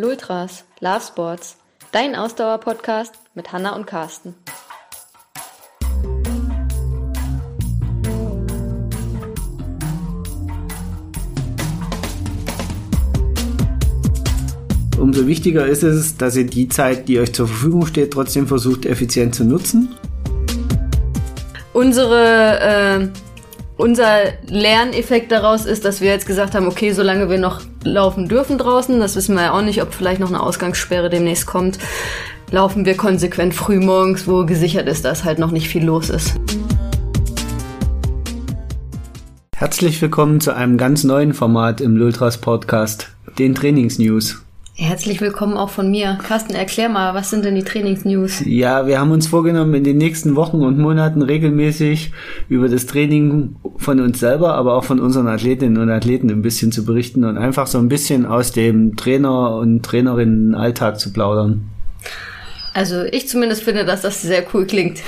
Lultras, 0.00 0.62
Love 0.78 1.00
Sports, 1.04 1.56
dein 1.90 2.14
Ausdauer-Podcast 2.14 3.14
mit 3.34 3.50
Hanna 3.52 3.74
und 3.74 3.84
Carsten. 3.84 4.36
Umso 15.00 15.26
wichtiger 15.26 15.66
ist 15.66 15.82
es, 15.82 16.16
dass 16.16 16.36
ihr 16.36 16.46
die 16.46 16.68
Zeit, 16.68 17.08
die 17.08 17.18
euch 17.18 17.34
zur 17.34 17.48
Verfügung 17.48 17.84
steht, 17.84 18.12
trotzdem 18.12 18.46
versucht, 18.46 18.86
effizient 18.86 19.34
zu 19.34 19.42
nutzen. 19.42 19.96
Unsere 21.72 22.60
äh, 22.60 23.08
unser 23.76 24.32
Lerneffekt 24.46 25.32
daraus 25.32 25.64
ist, 25.66 25.84
dass 25.84 26.00
wir 26.00 26.10
jetzt 26.10 26.26
gesagt 26.26 26.54
haben, 26.54 26.68
okay, 26.68 26.92
solange 26.92 27.28
wir 27.28 27.38
noch 27.38 27.62
laufen 27.84 28.28
dürfen 28.28 28.58
draußen, 28.58 28.98
das 29.00 29.16
wissen 29.16 29.34
wir 29.34 29.42
ja 29.42 29.52
auch 29.52 29.62
nicht, 29.62 29.82
ob 29.82 29.94
vielleicht 29.94 30.20
noch 30.20 30.28
eine 30.28 30.40
Ausgangssperre 30.40 31.10
demnächst 31.10 31.46
kommt, 31.46 31.78
laufen 32.50 32.84
wir 32.84 32.96
konsequent 32.96 33.54
früh 33.54 33.78
morgens, 33.80 34.26
wo 34.26 34.44
gesichert 34.44 34.88
ist, 34.88 35.04
dass 35.04 35.24
halt 35.24 35.38
noch 35.38 35.50
nicht 35.50 35.68
viel 35.68 35.84
los 35.84 36.10
ist. 36.10 36.34
Herzlich 39.56 40.00
willkommen 40.00 40.40
zu 40.40 40.54
einem 40.54 40.76
ganz 40.76 41.02
neuen 41.04 41.34
Format 41.34 41.80
im 41.80 41.96
Lultras 41.96 42.38
Podcast, 42.38 43.08
den 43.38 43.54
Trainingsnews. 43.54 44.40
Herzlich 44.80 45.20
willkommen 45.20 45.56
auch 45.56 45.70
von 45.70 45.90
mir. 45.90 46.16
Carsten, 46.22 46.54
erklär 46.54 46.88
mal, 46.88 47.12
was 47.12 47.30
sind 47.30 47.44
denn 47.44 47.56
die 47.56 47.64
Trainingsnews? 47.64 48.44
Ja, 48.46 48.86
wir 48.86 49.00
haben 49.00 49.10
uns 49.10 49.26
vorgenommen, 49.26 49.74
in 49.74 49.82
den 49.82 49.98
nächsten 49.98 50.36
Wochen 50.36 50.58
und 50.58 50.78
Monaten 50.78 51.20
regelmäßig 51.20 52.12
über 52.48 52.68
das 52.68 52.86
Training 52.86 53.56
von 53.76 53.98
uns 53.98 54.20
selber, 54.20 54.54
aber 54.54 54.74
auch 54.74 54.84
von 54.84 55.00
unseren 55.00 55.26
Athletinnen 55.26 55.78
und 55.78 55.90
Athleten 55.90 56.30
ein 56.30 56.42
bisschen 56.42 56.70
zu 56.70 56.84
berichten 56.84 57.24
und 57.24 57.36
einfach 57.36 57.66
so 57.66 57.78
ein 57.78 57.88
bisschen 57.88 58.24
aus 58.24 58.52
dem 58.52 58.94
Trainer- 58.94 59.56
und 59.56 59.82
Trainerinnen-Alltag 59.82 61.00
zu 61.00 61.12
plaudern. 61.12 61.68
Also 62.72 63.02
ich 63.02 63.26
zumindest 63.26 63.64
finde, 63.64 63.84
dass 63.84 64.02
das 64.02 64.22
sehr 64.22 64.44
cool 64.54 64.64
klingt. 64.64 65.00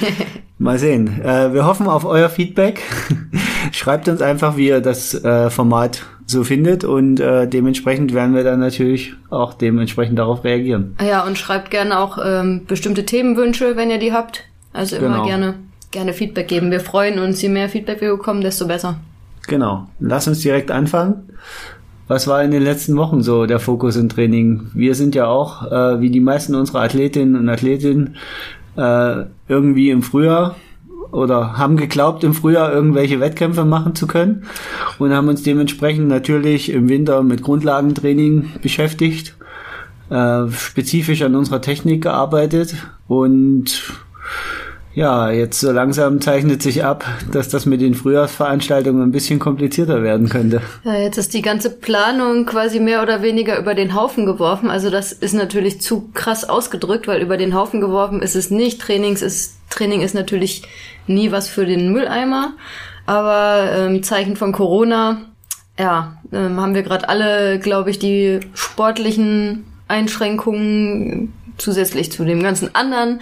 Mal 0.58 0.78
sehen. 0.78 1.22
Äh, 1.22 1.54
wir 1.54 1.64
hoffen 1.64 1.86
auf 1.86 2.04
euer 2.04 2.28
Feedback. 2.28 2.82
Schreibt 3.72 4.06
uns 4.06 4.20
einfach, 4.20 4.58
wie 4.58 4.68
ihr 4.68 4.82
das 4.82 5.14
äh, 5.14 5.48
Format 5.48 6.02
so 6.26 6.42
findet 6.44 6.84
und 6.84 7.20
äh, 7.20 7.46
dementsprechend 7.46 8.14
werden 8.14 8.34
wir 8.34 8.44
dann 8.44 8.60
natürlich 8.60 9.14
auch 9.30 9.54
dementsprechend 9.54 10.18
darauf 10.18 10.42
reagieren. 10.44 10.96
Ja, 11.06 11.24
und 11.26 11.36
schreibt 11.38 11.70
gerne 11.70 11.98
auch 11.98 12.18
ähm, 12.24 12.62
bestimmte 12.66 13.04
Themenwünsche, 13.04 13.76
wenn 13.76 13.90
ihr 13.90 13.98
die 13.98 14.12
habt. 14.12 14.44
Also 14.72 14.96
immer 14.96 15.08
Genau. 15.16 15.26
gerne, 15.26 15.54
gerne 15.90 16.12
Feedback 16.14 16.48
geben. 16.48 16.70
Wir 16.70 16.80
freuen 16.80 17.18
uns, 17.18 17.40
je 17.42 17.48
mehr 17.50 17.68
Feedback 17.68 18.00
wir 18.00 18.10
bekommen, 18.10 18.40
desto 18.40 18.66
besser. 18.66 18.96
Genau. 19.46 19.86
Lass 20.00 20.26
uns 20.26 20.40
direkt 20.40 20.70
anfangen. 20.70 21.28
Was 22.08 22.26
war 22.26 22.42
in 22.42 22.50
den 22.50 22.62
letzten 22.62 22.96
Wochen 22.96 23.22
so 23.22 23.46
der 23.46 23.58
Fokus 23.60 23.96
im 23.96 24.08
Training? 24.08 24.70
Wir 24.74 24.94
sind 24.94 25.14
ja 25.14 25.26
auch, 25.26 25.70
äh, 25.70 26.00
wie 26.00 26.10
die 26.10 26.20
meisten 26.20 26.54
unserer 26.54 26.80
Athletinnen 26.82 27.36
und 27.36 27.48
Athletinnen, 27.48 28.16
äh, 28.76 29.24
irgendwie 29.48 29.90
im 29.90 30.02
Frühjahr 30.02 30.56
oder 31.12 31.58
haben 31.58 31.76
geglaubt, 31.76 32.24
im 32.24 32.34
Frühjahr 32.34 32.72
irgendwelche 32.72 33.20
Wettkämpfe 33.20 33.64
machen 33.64 33.94
zu 33.94 34.06
können 34.06 34.44
und 34.98 35.12
haben 35.12 35.28
uns 35.28 35.42
dementsprechend 35.42 36.08
natürlich 36.08 36.70
im 36.70 36.88
Winter 36.88 37.22
mit 37.22 37.42
Grundlagentraining 37.42 38.50
beschäftigt, 38.62 39.36
äh, 40.10 40.48
spezifisch 40.50 41.22
an 41.22 41.34
unserer 41.34 41.60
Technik 41.60 42.02
gearbeitet 42.02 42.74
und 43.08 43.82
ja, 44.94 45.30
jetzt 45.30 45.58
so 45.58 45.72
langsam 45.72 46.20
zeichnet 46.20 46.62
sich 46.62 46.84
ab, 46.84 47.04
dass 47.32 47.48
das 47.48 47.66
mit 47.66 47.80
den 47.80 47.94
Frühjahrsveranstaltungen 47.94 49.02
ein 49.02 49.10
bisschen 49.10 49.40
komplizierter 49.40 50.04
werden 50.04 50.28
könnte. 50.28 50.62
Ja, 50.84 50.94
jetzt 50.94 51.18
ist 51.18 51.34
die 51.34 51.42
ganze 51.42 51.70
Planung 51.70 52.46
quasi 52.46 52.78
mehr 52.78 53.02
oder 53.02 53.20
weniger 53.20 53.58
über 53.58 53.74
den 53.74 53.94
Haufen 53.94 54.24
geworfen. 54.24 54.70
Also 54.70 54.90
das 54.90 55.12
ist 55.12 55.34
natürlich 55.34 55.80
zu 55.80 56.10
krass 56.14 56.48
ausgedrückt, 56.48 57.08
weil 57.08 57.20
über 57.22 57.36
den 57.36 57.54
Haufen 57.54 57.80
geworfen 57.80 58.22
ist 58.22 58.36
es 58.36 58.50
nicht. 58.50 58.80
Trainings 58.80 59.20
ist, 59.20 59.56
Training 59.74 60.00
ist 60.00 60.14
natürlich 60.14 60.62
nie 61.06 61.32
was 61.32 61.48
für 61.48 61.66
den 61.66 61.92
Mülleimer. 61.92 62.54
Aber 63.06 63.70
ähm, 63.74 64.02
Zeichen 64.02 64.36
von 64.36 64.52
Corona, 64.52 65.22
ja, 65.78 66.18
ähm, 66.32 66.60
haben 66.60 66.74
wir 66.74 66.82
gerade 66.82 67.08
alle, 67.08 67.58
glaube 67.58 67.90
ich, 67.90 67.98
die 67.98 68.40
sportlichen 68.54 69.64
Einschränkungen 69.88 71.32
zusätzlich 71.58 72.10
zu 72.10 72.24
dem 72.24 72.42
ganzen 72.42 72.74
anderen 72.74 73.20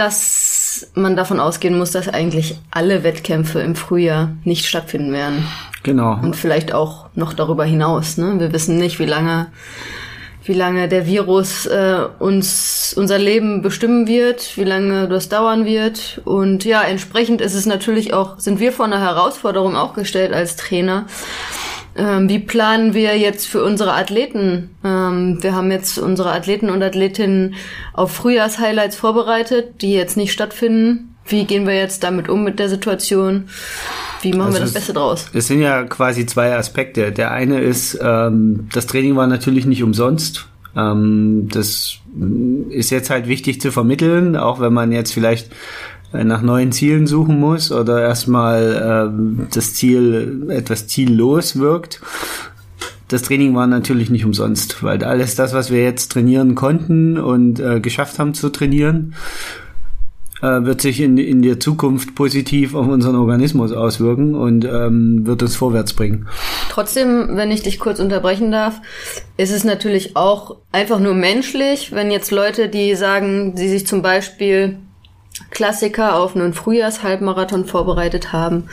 dass 0.00 0.90
man 0.94 1.14
davon 1.14 1.40
ausgehen 1.40 1.76
muss, 1.76 1.90
dass 1.90 2.08
eigentlich 2.08 2.58
alle 2.70 3.02
Wettkämpfe 3.02 3.60
im 3.60 3.74
Frühjahr 3.74 4.30
nicht 4.44 4.66
stattfinden 4.66 5.12
werden. 5.12 5.46
Genau. 5.82 6.18
Und 6.22 6.36
vielleicht 6.36 6.72
auch 6.72 7.08
noch 7.14 7.32
darüber 7.32 7.64
hinaus. 7.64 8.16
Ne? 8.16 8.38
Wir 8.38 8.52
wissen 8.52 8.78
nicht, 8.78 8.98
wie 8.98 9.06
lange, 9.06 9.48
wie 10.44 10.54
lange 10.54 10.88
der 10.88 11.06
Virus 11.06 11.66
äh, 11.66 11.98
uns 12.18 12.94
unser 12.96 13.18
Leben 13.18 13.62
bestimmen 13.62 14.06
wird, 14.06 14.56
wie 14.56 14.64
lange 14.64 15.08
das 15.08 15.28
dauern 15.28 15.64
wird. 15.64 16.20
Und 16.24 16.64
ja, 16.64 16.82
entsprechend 16.82 17.40
ist 17.40 17.54
es 17.54 17.66
natürlich 17.66 18.14
auch, 18.14 18.38
sind 18.38 18.60
wir 18.60 18.72
vor 18.72 18.86
einer 18.86 19.00
Herausforderung 19.00 19.76
auch 19.76 19.94
gestellt 19.94 20.32
als 20.32 20.56
Trainer. 20.56 21.06
Ähm, 21.96 22.28
wie 22.28 22.38
planen 22.38 22.94
wir 22.94 23.18
jetzt 23.18 23.46
für 23.46 23.64
unsere 23.64 23.92
Athleten? 23.92 24.70
Ähm, 24.84 25.42
wir 25.42 25.54
haben 25.54 25.70
jetzt 25.70 25.98
unsere 25.98 26.32
Athleten 26.32 26.70
und 26.70 26.82
Athletinnen 26.82 27.54
auf 27.92 28.12
Frühjahrshighlights 28.12 28.96
vorbereitet, 28.96 29.82
die 29.82 29.92
jetzt 29.92 30.16
nicht 30.16 30.32
stattfinden. 30.32 31.16
Wie 31.26 31.44
gehen 31.44 31.66
wir 31.66 31.76
jetzt 31.76 32.02
damit 32.02 32.28
um 32.28 32.44
mit 32.44 32.58
der 32.58 32.68
Situation? 32.68 33.48
Wie 34.22 34.32
machen 34.32 34.38
wir 34.40 34.46
Also 34.46 34.58
das 34.60 34.68
es- 34.68 34.74
Beste 34.74 34.92
draus? 34.92 35.26
Es 35.32 35.46
sind 35.46 35.60
ja 35.60 35.84
quasi 35.84 36.26
zwei 36.26 36.54
Aspekte. 36.56 37.12
Der 37.12 37.30
eine 37.30 37.60
ist, 37.60 37.98
ähm, 38.02 38.68
das 38.72 38.86
Training 38.86 39.16
war 39.16 39.26
natürlich 39.26 39.66
nicht 39.66 39.82
umsonst. 39.82 40.46
Ähm, 40.76 41.48
das 41.50 41.94
ist 42.70 42.90
jetzt 42.90 43.10
halt 43.10 43.26
wichtig 43.28 43.60
zu 43.60 43.72
vermitteln, 43.72 44.36
auch 44.36 44.60
wenn 44.60 44.72
man 44.72 44.92
jetzt 44.92 45.12
vielleicht 45.12 45.50
äh, 46.12 46.22
nach 46.24 46.42
neuen 46.42 46.70
Zielen 46.72 47.06
suchen 47.06 47.38
muss 47.40 47.72
oder 47.72 48.02
erstmal 48.02 49.08
ähm, 49.12 49.46
das 49.52 49.74
Ziel 49.74 50.46
etwas 50.50 50.86
ziellos 50.86 51.58
wirkt. 51.58 52.00
Das 53.08 53.22
Training 53.22 53.54
war 53.56 53.66
natürlich 53.66 54.10
nicht 54.10 54.24
umsonst, 54.24 54.84
weil 54.84 55.02
alles 55.02 55.34
das, 55.34 55.52
was 55.52 55.72
wir 55.72 55.82
jetzt 55.82 56.12
trainieren 56.12 56.54
konnten 56.54 57.18
und 57.18 57.58
äh, 57.58 57.80
geschafft 57.80 58.20
haben 58.20 58.34
zu 58.34 58.50
trainieren, 58.50 59.14
äh, 60.42 60.64
wird 60.64 60.80
sich 60.80 61.00
in, 61.00 61.18
in 61.18 61.42
der 61.42 61.60
Zukunft 61.60 62.14
positiv 62.14 62.74
auf 62.74 62.86
unseren 62.86 63.16
Organismus 63.16 63.72
auswirken 63.72 64.34
und 64.34 64.64
ähm, 64.64 65.26
wird 65.26 65.42
uns 65.42 65.56
vorwärts 65.56 65.92
bringen. 65.92 66.26
Trotzdem, 66.70 67.36
wenn 67.36 67.50
ich 67.50 67.62
dich 67.62 67.78
kurz 67.78 68.00
unterbrechen 68.00 68.50
darf, 68.50 68.80
ist 69.36 69.52
es 69.52 69.64
natürlich 69.64 70.16
auch 70.16 70.56
einfach 70.72 71.00
nur 71.00 71.14
menschlich, 71.14 71.92
wenn 71.92 72.10
jetzt 72.10 72.30
Leute, 72.30 72.68
die 72.68 72.94
sagen, 72.94 73.56
sie 73.56 73.68
sich 73.68 73.86
zum 73.86 74.02
Beispiel 74.02 74.78
Klassiker 75.50 76.16
auf 76.16 76.36
einen 76.36 76.52
Frühjahrshalbmarathon 76.52 77.64
vorbereitet 77.64 78.32
haben, 78.32 78.64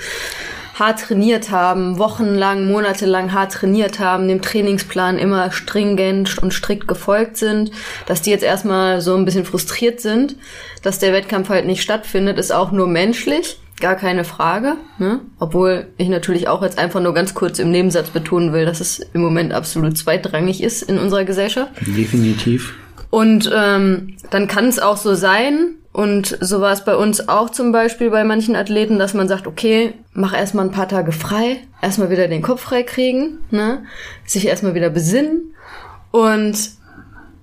hart 0.78 1.00
trainiert 1.02 1.50
haben, 1.50 1.98
wochenlang, 1.98 2.68
monatelang 2.68 3.34
hart 3.34 3.54
trainiert 3.54 4.00
haben, 4.00 4.28
dem 4.28 4.42
Trainingsplan 4.42 5.18
immer 5.18 5.52
stringent 5.52 6.38
und 6.38 6.54
strikt 6.54 6.88
gefolgt 6.88 7.38
sind, 7.38 7.72
dass 8.06 8.22
die 8.22 8.30
jetzt 8.30 8.44
erstmal 8.44 9.02
so 9.02 9.16
ein 9.16 9.26
bisschen 9.26 9.46
frustriert 9.46 10.02
sind, 10.02 10.36
dass 10.84 11.00
der 11.00 11.14
Wettkampf 11.14 11.50
halt 11.50 11.66
nicht 11.66 11.82
stattfindet, 11.82 12.38
ist 12.38 12.52
auch 12.52 12.72
nur 12.72 12.88
menschlich. 12.88 13.60
Gar 13.80 13.96
keine 13.96 14.24
Frage, 14.24 14.74
ne? 14.98 15.20
Obwohl 15.38 15.88
ich 15.98 16.10
natürlich 16.10 16.48
auch 16.48 16.64
jetzt 16.64 16.80
einfach 16.80 17.00
nur 17.00 17.14
ganz 17.14 17.36
kurz 17.36 17.60
im 17.60 17.70
Nebensatz 17.70 18.10
betonen 18.10 18.52
will, 18.52 18.66
dass 18.66 18.80
es 18.80 19.00
im 19.14 19.22
Moment 19.22 19.54
absolut 19.54 19.96
zweitrangig 19.96 20.64
ist 20.64 20.82
in 20.82 20.98
unserer 20.98 21.26
Gesellschaft. 21.26 21.72
Definitiv. 21.82 22.74
Und 23.12 23.52
ähm, 23.56 24.18
dann 24.32 24.48
kann 24.48 24.66
es 24.66 24.80
auch 24.80 24.98
so 24.98 25.14
sein, 25.14 25.76
und 25.98 26.38
so 26.42 26.62
war 26.62 26.74
es 26.74 26.86
bei 26.86 26.96
uns 26.96 27.28
auch 27.28 27.50
zum 27.50 27.72
Beispiel 27.72 28.12
bei 28.12 28.24
manchen 28.24 28.56
Athleten, 28.56 29.00
dass 29.00 29.16
man 29.16 29.28
sagt, 29.28 29.48
okay, 29.48 29.96
mach 30.14 30.38
erstmal 30.38 30.66
ein 30.66 30.72
paar 30.72 30.88
Tage 30.88 31.12
frei, 31.12 31.58
erstmal 31.82 32.12
wieder 32.12 32.28
den 32.28 32.44
Kopf 32.44 32.62
frei 32.62 32.84
kriegen, 32.84 33.40
ne? 33.50 33.84
sich 34.24 34.46
erstmal 34.46 34.76
wieder 34.76 34.92
besinnen 34.92 35.56
und 36.12 36.56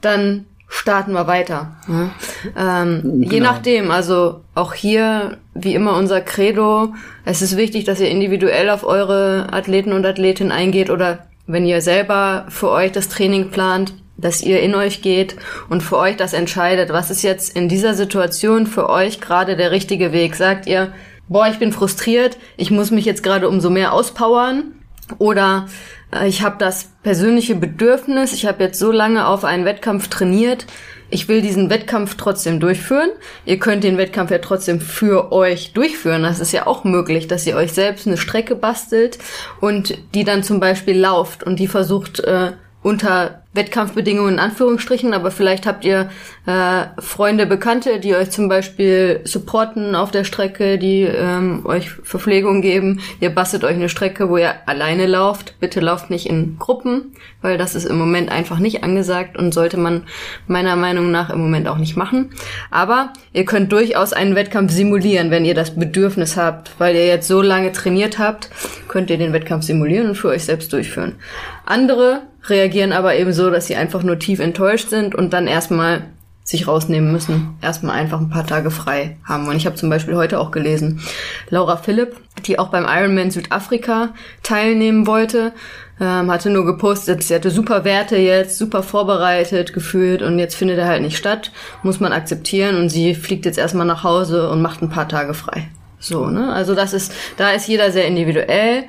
dann 0.03 0.45
starten 0.69 1.11
wir 1.15 1.27
weiter. 1.27 1.75
Ne? 1.89 2.11
Ähm, 2.56 3.23
Je 3.25 3.39
Genau. 3.39 3.51
nachdem, 3.51 3.91
also 3.91 4.43
auch 4.55 4.73
hier, 4.73 5.39
wie 5.55 5.75
immer 5.75 5.97
unser 5.97 6.21
Credo, 6.21 6.95
es 7.25 7.43
ist 7.43 7.56
wichtig, 7.56 7.83
dass 7.83 7.99
ihr 7.99 8.09
individuell 8.09 8.71
auf 8.71 8.85
eure 8.85 9.49
Athleten 9.51 9.93
und 9.93 10.06
Athletinnen 10.06 10.53
eingeht 10.53 10.91
oder 10.91 11.27
wenn 11.49 11.67
ihr 11.67 11.81
selber 11.81 12.47
für 12.51 12.71
euch 12.71 12.93
das 12.93 13.09
Training 13.09 13.51
plant, 13.51 13.95
dass 14.17 14.43
ihr 14.43 14.61
in 14.61 14.75
euch 14.75 15.03
geht 15.03 15.37
und 15.69 15.83
für 15.83 15.99
euch 15.99 16.17
das 16.17 16.33
entscheidet, 16.33 16.91
was 16.91 17.11
ist 17.11 17.23
jetzt 17.23 17.57
in 17.57 17.69
dieser 17.69 17.95
Situation 17.95 18.67
für 18.67 18.89
euch 18.89 19.21
gerade 19.21 19.57
der 19.57 19.71
richtige 19.71 20.13
Weg. 20.13 20.37
Sagt 20.37 20.67
ihr, 20.67 20.93
boah, 21.29 21.49
ich 21.49 21.59
bin 21.59 21.73
frustriert, 21.73 22.37
ich 22.57 22.71
muss 22.71 22.91
mich 22.91 23.05
jetzt 23.05 23.23
gerade 23.23 23.49
umso 23.49 23.71
mehr 23.71 23.93
auspowern 23.93 24.73
oder 25.19 25.67
äh, 26.13 26.29
ich 26.29 26.43
habe 26.43 26.57
das 26.59 26.91
persönliche 27.03 27.55
Bedürfnis, 27.55 28.33
ich 28.33 28.47
habe 28.47 28.63
jetzt 28.63 28.79
so 28.79 28.93
lange 28.93 29.27
auf 29.27 29.45
einen 29.45 29.65
Wettkampf 29.65 30.09
trainiert, 30.09 30.67
ich 31.11 31.29
will 31.29 31.43
diesen 31.43 31.71
Wettkampf 31.71 32.17
trotzdem 32.17 32.59
durchführen. 32.59 33.11
Ihr 33.45 33.61
könnt 33.61 33.85
den 33.85 33.99
Wettkampf 33.99 34.33
ja 34.33 34.39
trotzdem 34.39 34.81
für 34.81 35.31
euch 35.31 35.73
durchführen. 35.73 36.25
Das 36.25 36.41
ist 36.41 36.51
ja 36.51 36.67
auch 36.67 36.83
möglich, 36.83 37.29
dass 37.29 37.47
ihr 37.47 37.55
euch 37.55 37.73
selbst 37.73 38.09
eine 38.09 38.17
Strecke 38.17 38.57
bastelt 38.57 39.19
und 39.61 39.97
die 40.15 40.25
dann 40.25 40.43
zum 40.43 40.59
Beispiel 40.59 40.99
lauft 40.99 41.45
und 41.45 41.61
die 41.61 41.69
versucht 41.69 42.19
äh, 42.21 42.53
unter 42.83 43.44
Wettkampfbedingungen 43.55 44.35
in 44.35 44.41
Anführungsstrichen, 44.41 45.15
aber 45.15 45.31
vielleicht 45.31 45.65
habt 45.67 45.85
ihr 45.85 46.11
äh, 46.47 46.87
Freunde, 46.99 47.47
Bekannte, 47.47 48.01
die 48.01 48.15
euch 48.15 48.31
zum 48.31 48.49
Beispiel 48.49 49.21
supporten 49.25 49.95
auf 49.95 50.11
der 50.11 50.25
Strecke, 50.25 50.77
die 50.77 51.03
ähm, 51.03 51.65
euch 51.65 51.91
Verpflegung 51.91 52.62
geben. 52.62 53.01
Ihr 53.21 53.31
bastelt 53.31 53.62
euch 53.62 53.77
eine 53.77 53.89
Strecke, 53.89 54.29
wo 54.29 54.37
ihr 54.37 54.55
alleine 54.67 55.06
lauft. 55.06 55.55
Bitte 55.61 55.81
lauft 55.81 56.11
nicht 56.11 56.27
in 56.27 56.59
Gruppen, 56.59 57.12
weil 57.43 57.56
das 57.56 57.77
ist 57.77 57.85
im 57.85 57.97
Moment 57.97 58.31
einfach 58.31 58.59
nicht 58.59 58.83
angesagt 58.83 59.37
und 59.37 59.55
sollte 59.55 59.77
man 59.77 60.03
meiner 60.49 60.75
Meinung 60.75 61.12
nach 61.12 61.31
im 61.31 61.41
Moment 61.41 61.69
auch 61.69 61.79
nicht 61.79 61.97
machen. 61.97 62.31
Aber 62.73 63.12
ihr 63.33 63.45
könnt 63.45 63.71
durchaus 63.71 64.12
einen 64.12 64.35
Wettkampf 64.35 64.73
simulieren, 64.73 65.31
wenn 65.31 65.45
ihr 65.45 65.55
das 65.55 65.77
Bedürfnis 65.77 66.37
habt, 66.37 66.73
weil 66.79 66.97
ihr 66.97 67.06
jetzt 67.06 67.29
so 67.29 67.41
lange 67.41 67.71
trainiert 67.71 68.19
habt, 68.19 68.51
könnt 68.89 69.11
ihr 69.11 69.19
den 69.19 69.33
Wettkampf 69.33 69.65
simulieren 69.65 70.09
und 70.09 70.15
für 70.17 70.29
euch 70.29 70.45
selbst 70.45 70.73
durchführen. 70.73 71.15
Andere 71.65 72.23
reagieren 72.49 72.93
aber 72.93 73.17
eben 73.17 73.32
so, 73.32 73.50
dass 73.50 73.67
sie 73.67 73.76
einfach 73.76 74.02
nur 74.02 74.19
tief 74.19 74.41
enttäuscht 74.41 74.88
sind 74.88 75.14
und 75.14 75.32
dann 75.32 75.46
erstmal 75.46 76.05
sich 76.44 76.69
rausnehmen 76.69 77.11
müssen, 77.11 77.56
erstmal 77.62 77.96
einfach 77.96 78.20
ein 78.20 78.29
paar 78.29 78.46
Tage 78.46 78.70
frei 78.70 79.17
haben. 79.25 79.49
Und 79.49 79.56
ich 79.56 79.64
habe 79.64 79.76
zum 79.76 79.88
Beispiel 79.88 80.14
heute 80.14 80.38
auch 80.38 80.50
gelesen, 80.50 81.00
Laura 81.49 81.79
Philipp, 81.79 82.17
die 82.44 82.58
auch 82.58 82.69
beim 82.69 82.85
Ironman 82.87 83.31
Südafrika 83.31 84.11
teilnehmen 84.43 85.06
wollte, 85.06 85.52
ähm, 85.99 86.31
hatte 86.31 86.50
nur 86.50 86.67
gepostet, 86.67 87.23
sie 87.23 87.35
hatte 87.35 87.50
super 87.50 87.85
Werte 87.85 88.17
jetzt, 88.17 88.58
super 88.58 88.82
vorbereitet 88.82 89.73
gefühlt 89.73 90.20
und 90.20 90.38
jetzt 90.38 90.55
findet 90.55 90.79
er 90.79 90.87
halt 90.87 91.00
nicht 91.00 91.17
statt, 91.17 91.50
muss 91.82 92.00
man 92.00 92.12
akzeptieren 92.12 92.76
und 92.76 92.91
sie 92.91 93.14
fliegt 93.14 93.46
jetzt 93.46 93.58
erstmal 93.58 93.87
nach 93.87 94.05
Hause 94.05 94.50
und 94.50 94.61
macht 94.61 94.82
ein 94.82 94.91
paar 94.91 95.08
Tage 95.08 95.32
frei. 95.32 95.69
So, 95.99 96.26
ne? 96.26 96.52
Also 96.52 96.75
das 96.75 96.93
ist, 96.93 97.14
da 97.38 97.52
ist 97.52 97.69
jeder 97.69 97.91
sehr 97.91 98.06
individuell 98.06 98.85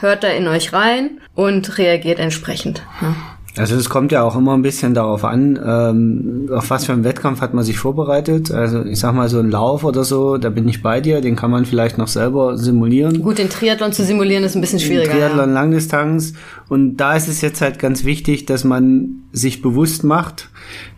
hört 0.00 0.24
da 0.24 0.28
in 0.28 0.48
euch 0.48 0.72
rein 0.72 1.20
und 1.34 1.78
reagiert 1.78 2.18
entsprechend. 2.18 2.82
Ja. 3.00 3.14
Also 3.56 3.74
es 3.74 3.88
kommt 3.88 4.12
ja 4.12 4.22
auch 4.22 4.36
immer 4.36 4.54
ein 4.54 4.62
bisschen 4.62 4.94
darauf 4.94 5.24
an, 5.24 5.58
ähm, 5.64 6.48
auf 6.52 6.70
was 6.70 6.84
für 6.84 6.92
einen 6.92 7.02
Wettkampf 7.02 7.40
hat 7.40 7.52
man 7.52 7.64
sich 7.64 7.78
vorbereitet. 7.78 8.52
Also 8.52 8.84
ich 8.84 9.00
sag 9.00 9.12
mal 9.12 9.28
so 9.28 9.40
ein 9.40 9.50
Lauf 9.50 9.82
oder 9.82 10.04
so, 10.04 10.38
da 10.38 10.50
bin 10.50 10.68
ich 10.68 10.82
bei 10.82 11.00
dir, 11.00 11.20
den 11.20 11.34
kann 11.34 11.50
man 11.50 11.66
vielleicht 11.66 11.98
noch 11.98 12.06
selber 12.06 12.56
simulieren. 12.56 13.22
Gut, 13.22 13.38
den 13.38 13.50
Triathlon 13.50 13.92
zu 13.92 14.04
simulieren 14.04 14.44
ist 14.44 14.54
ein 14.54 14.60
bisschen 14.60 14.78
schwieriger. 14.78 15.12
Triathlon 15.12 15.48
ja. 15.48 15.54
Langdistanz 15.54 16.34
und 16.68 16.98
da 16.98 17.14
ist 17.14 17.28
es 17.28 17.40
jetzt 17.40 17.60
halt 17.60 17.80
ganz 17.80 18.04
wichtig, 18.04 18.46
dass 18.46 18.62
man 18.62 19.24
sich 19.32 19.62
bewusst 19.62 20.04
macht, 20.04 20.48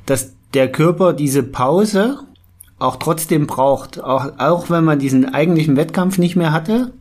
dass 0.05 0.34
der 0.52 0.70
Körper 0.70 1.14
diese 1.14 1.43
Pause 1.43 2.19
auch 2.78 2.96
trotzdem 2.96 3.46
braucht, 3.46 4.02
auch, 4.02 4.38
auch 4.38 4.69
wenn 4.69 4.84
man 4.84 4.98
diesen 4.98 5.32
eigentlichen 5.32 5.76
Wettkampf 5.76 6.19
nicht 6.19 6.37
mehr 6.37 6.52
hatte 6.52 6.93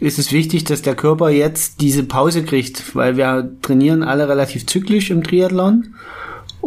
ist 0.00 0.18
es 0.18 0.32
wichtig, 0.32 0.64
dass 0.64 0.82
der 0.82 0.94
Körper 0.94 1.30
jetzt 1.30 1.80
diese 1.80 2.02
Pause 2.02 2.44
kriegt, 2.44 2.94
weil 2.94 3.16
wir 3.16 3.50
trainieren 3.62 4.02
alle 4.02 4.28
relativ 4.28 4.66
zyklisch 4.66 5.10
im 5.10 5.22
Triathlon 5.22 5.94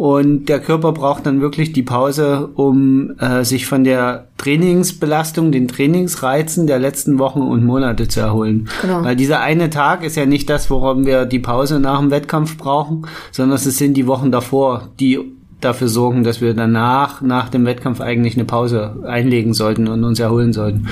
und 0.00 0.46
der 0.48 0.60
Körper 0.60 0.92
braucht 0.92 1.26
dann 1.26 1.42
wirklich 1.42 1.72
die 1.72 1.82
Pause, 1.82 2.48
um 2.54 3.18
äh, 3.18 3.44
sich 3.44 3.66
von 3.66 3.84
der 3.84 4.28
Trainingsbelastung, 4.38 5.52
den 5.52 5.68
Trainingsreizen 5.68 6.66
der 6.66 6.78
letzten 6.78 7.18
Wochen 7.18 7.42
und 7.42 7.66
Monate 7.66 8.08
zu 8.08 8.20
erholen. 8.20 8.68
Genau. 8.80 9.04
Weil 9.04 9.14
dieser 9.14 9.40
eine 9.40 9.68
Tag 9.68 10.02
ist 10.02 10.16
ja 10.16 10.24
nicht 10.24 10.48
das, 10.48 10.70
worum 10.70 11.04
wir 11.04 11.26
die 11.26 11.38
Pause 11.38 11.80
nach 11.80 12.00
dem 12.00 12.10
Wettkampf 12.10 12.56
brauchen, 12.56 13.06
sondern 13.30 13.56
es 13.56 13.64
sind 13.64 13.94
die 13.94 14.06
Wochen 14.06 14.32
davor, 14.32 14.88
die 14.98 15.18
dafür 15.60 15.88
sorgen, 15.88 16.24
dass 16.24 16.40
wir 16.40 16.54
danach, 16.54 17.20
nach 17.20 17.50
dem 17.50 17.66
Wettkampf 17.66 18.00
eigentlich 18.00 18.36
eine 18.36 18.46
Pause 18.46 19.04
einlegen 19.06 19.52
sollten 19.52 19.86
und 19.86 20.02
uns 20.04 20.18
erholen 20.18 20.54
sollten 20.54 20.88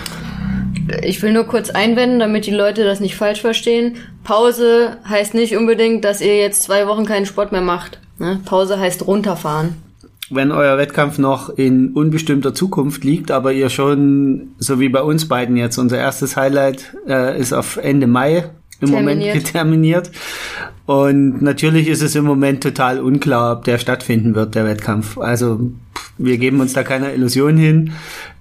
ich 1.02 1.22
will 1.22 1.32
nur 1.32 1.44
kurz 1.44 1.70
einwenden, 1.70 2.18
damit 2.18 2.46
die 2.46 2.52
Leute 2.52 2.84
das 2.84 3.00
nicht 3.00 3.16
falsch 3.16 3.40
verstehen. 3.40 3.96
Pause 4.24 4.98
heißt 5.08 5.34
nicht 5.34 5.56
unbedingt, 5.56 6.04
dass 6.04 6.20
ihr 6.20 6.38
jetzt 6.38 6.62
zwei 6.62 6.86
Wochen 6.86 7.04
keinen 7.04 7.26
Sport 7.26 7.52
mehr 7.52 7.60
macht. 7.60 8.00
Ne? 8.18 8.40
Pause 8.44 8.78
heißt 8.78 9.06
runterfahren. 9.06 9.76
Wenn 10.30 10.52
euer 10.52 10.76
Wettkampf 10.76 11.18
noch 11.18 11.48
in 11.48 11.92
unbestimmter 11.94 12.52
Zukunft 12.52 13.02
liegt, 13.02 13.30
aber 13.30 13.52
ihr 13.52 13.70
schon, 13.70 14.48
so 14.58 14.78
wie 14.78 14.90
bei 14.90 15.02
uns 15.02 15.26
beiden 15.26 15.56
jetzt, 15.56 15.78
unser 15.78 15.96
erstes 15.96 16.36
Highlight 16.36 16.94
äh, 17.08 17.40
ist 17.40 17.54
auf 17.54 17.78
Ende 17.78 18.06
Mai 18.06 18.50
im 18.80 18.90
Terminiert. 18.90 19.18
Moment 19.18 19.34
determiniert. 19.34 20.10
Und 20.88 21.42
natürlich 21.42 21.86
ist 21.86 22.00
es 22.00 22.14
im 22.14 22.24
Moment 22.24 22.62
total 22.62 22.98
unklar, 22.98 23.58
ob 23.58 23.64
der 23.64 23.76
stattfinden 23.76 24.34
wird, 24.34 24.54
der 24.54 24.64
Wettkampf. 24.64 25.18
Also 25.18 25.70
wir 26.16 26.38
geben 26.38 26.60
uns 26.60 26.72
da 26.72 26.82
keiner 26.82 27.12
Illusion 27.12 27.58
hin. 27.58 27.92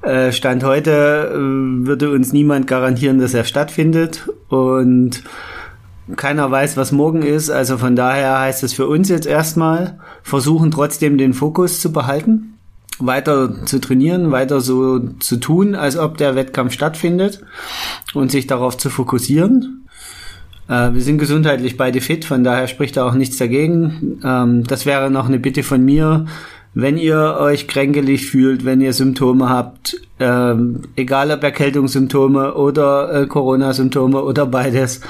Äh, 0.02 0.32
Stand 0.32 0.64
heute 0.64 1.30
äh, 1.34 1.38
würde 1.86 2.10
uns 2.10 2.32
niemand 2.32 2.66
garantieren, 2.66 3.20
dass 3.20 3.34
er 3.34 3.44
stattfindet. 3.44 4.30
Und 4.48 5.26
keiner 6.16 6.50
weiß, 6.50 6.78
was 6.78 6.94
morgen 6.94 7.22
ist. 7.22 7.50
Also 7.50 7.78
von 7.78 7.98
daher 7.98 8.40
heißt 8.40 8.64
es 8.64 8.72
für 8.72 8.88
uns 8.88 9.10
jetzt 9.10 9.28
erstmal, 9.28 10.00
versuchen 10.24 10.72
trotzdem 10.72 11.18
den 11.18 11.34
Fokus 11.34 11.82
zu 11.82 11.92
behalten 11.92 12.54
weiter 13.00 13.64
zu 13.66 13.80
trainieren, 13.80 14.32
weiter 14.32 14.60
so 14.60 14.98
zu 15.20 15.38
tun, 15.38 15.76
als 15.76 15.98
ob 15.98 16.18
der 16.18 16.34
Wettkampf 16.34 16.74
stattfindet 16.74 17.44
und 18.16 18.32
sich 18.32 18.48
darauf 18.48 18.76
zu 18.76 18.90
fokussieren. 18.90 19.87
Äh, 20.68 20.94
wir 20.94 21.02
sind 21.02 21.18
gesundheitlich 21.18 21.78
beide 21.78 22.02
fit, 22.02 22.26
von 22.26 22.44
daher 22.44 22.68
spricht 22.68 22.98
da 22.98 23.08
auch 23.08 23.14
nichts 23.14 23.38
dagegen. 23.38 24.20
Ähm, 24.24 24.64
das 24.66 24.86
wäre 24.86 25.10
noch 25.12 25.28
eine 25.28 25.40
Bitte 25.40 25.64
von 25.64 25.84
mir. 25.84 26.26
Wenn 26.74 26.98
ihr 26.98 27.38
euch 27.40 27.68
kränkelig 27.68 28.28
fühlt, 28.28 28.64
wenn 28.64 28.82
ihr 28.82 28.94
Symptome 28.94 29.50
habt, 29.50 30.00
ähm, 30.20 30.82
egal 30.96 31.32
ob 31.32 31.44
Erkältungssymptome 31.44 32.54
oder 32.54 33.24
äh, 33.24 33.26
Corona-Symptome 33.26 34.22
oder 34.22 34.46
beides, 34.46 35.02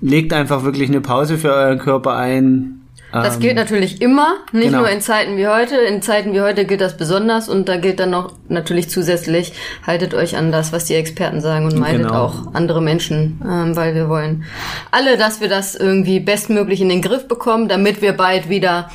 legt 0.00 0.32
einfach 0.32 0.64
wirklich 0.64 0.88
eine 0.88 1.00
Pause 1.00 1.36
für 1.36 1.52
euren 1.52 1.78
Körper 1.78 2.16
ein, 2.16 2.83
das 3.22 3.38
gilt 3.38 3.52
ähm, 3.52 3.58
natürlich 3.58 4.02
immer, 4.02 4.34
nicht 4.52 4.66
genau. 4.66 4.80
nur 4.80 4.90
in 4.90 5.00
Zeiten 5.00 5.36
wie 5.36 5.46
heute. 5.46 5.76
In 5.76 6.02
Zeiten 6.02 6.32
wie 6.32 6.40
heute 6.40 6.64
gilt 6.64 6.80
das 6.80 6.96
besonders 6.96 7.48
und 7.48 7.68
da 7.68 7.76
gilt 7.76 8.00
dann 8.00 8.10
noch 8.10 8.32
natürlich 8.48 8.90
zusätzlich, 8.90 9.52
haltet 9.86 10.14
euch 10.14 10.36
an 10.36 10.50
das, 10.50 10.72
was 10.72 10.86
die 10.86 10.94
Experten 10.94 11.40
sagen 11.40 11.66
und 11.66 11.78
meidet 11.78 12.08
genau. 12.08 12.24
auch 12.24 12.54
andere 12.54 12.82
Menschen, 12.82 13.40
ähm, 13.44 13.76
weil 13.76 13.94
wir 13.94 14.08
wollen 14.08 14.44
alle, 14.90 15.16
dass 15.16 15.40
wir 15.40 15.48
das 15.48 15.74
irgendwie 15.74 16.20
bestmöglich 16.20 16.80
in 16.80 16.88
den 16.88 17.02
Griff 17.02 17.28
bekommen, 17.28 17.68
damit 17.68 18.02
wir 18.02 18.12
bald 18.12 18.48
wieder 18.48 18.90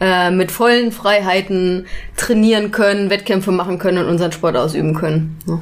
äh, 0.00 0.30
mit 0.30 0.50
vollen 0.50 0.92
Freiheiten 0.92 1.86
trainieren 2.16 2.70
können, 2.70 3.10
Wettkämpfe 3.10 3.52
machen 3.52 3.78
können 3.78 3.98
und 3.98 4.10
unseren 4.10 4.32
Sport 4.32 4.56
ausüben 4.56 4.94
können. 4.94 5.38
Ja. 5.46 5.60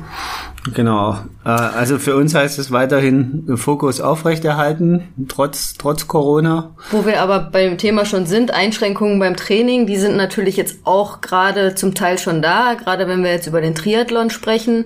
Genau. 0.74 1.18
Äh, 1.48 1.52
also 1.52 1.98
für 1.98 2.14
uns 2.14 2.34
heißt 2.34 2.58
es 2.58 2.70
weiterhin 2.70 3.56
Fokus 3.56 4.00
aufrechterhalten, 4.00 5.08
trotz, 5.28 5.74
trotz 5.78 6.06
Corona. 6.06 6.74
Wo 6.90 7.06
wir 7.06 7.22
aber 7.22 7.40
beim 7.40 7.78
Thema 7.78 8.04
schon 8.04 8.26
sind, 8.26 8.52
Einschränkungen 8.52 9.18
beim 9.18 9.34
Training, 9.34 9.86
die 9.86 9.96
sind 9.96 10.16
natürlich 10.16 10.58
jetzt 10.58 10.80
auch 10.84 11.22
gerade 11.22 11.74
zum 11.74 11.94
Teil 11.94 12.18
schon 12.18 12.42
da, 12.42 12.74
gerade 12.74 13.08
wenn 13.08 13.24
wir 13.24 13.32
jetzt 13.32 13.46
über 13.46 13.62
den 13.62 13.74
Triathlon 13.74 14.28
sprechen. 14.28 14.84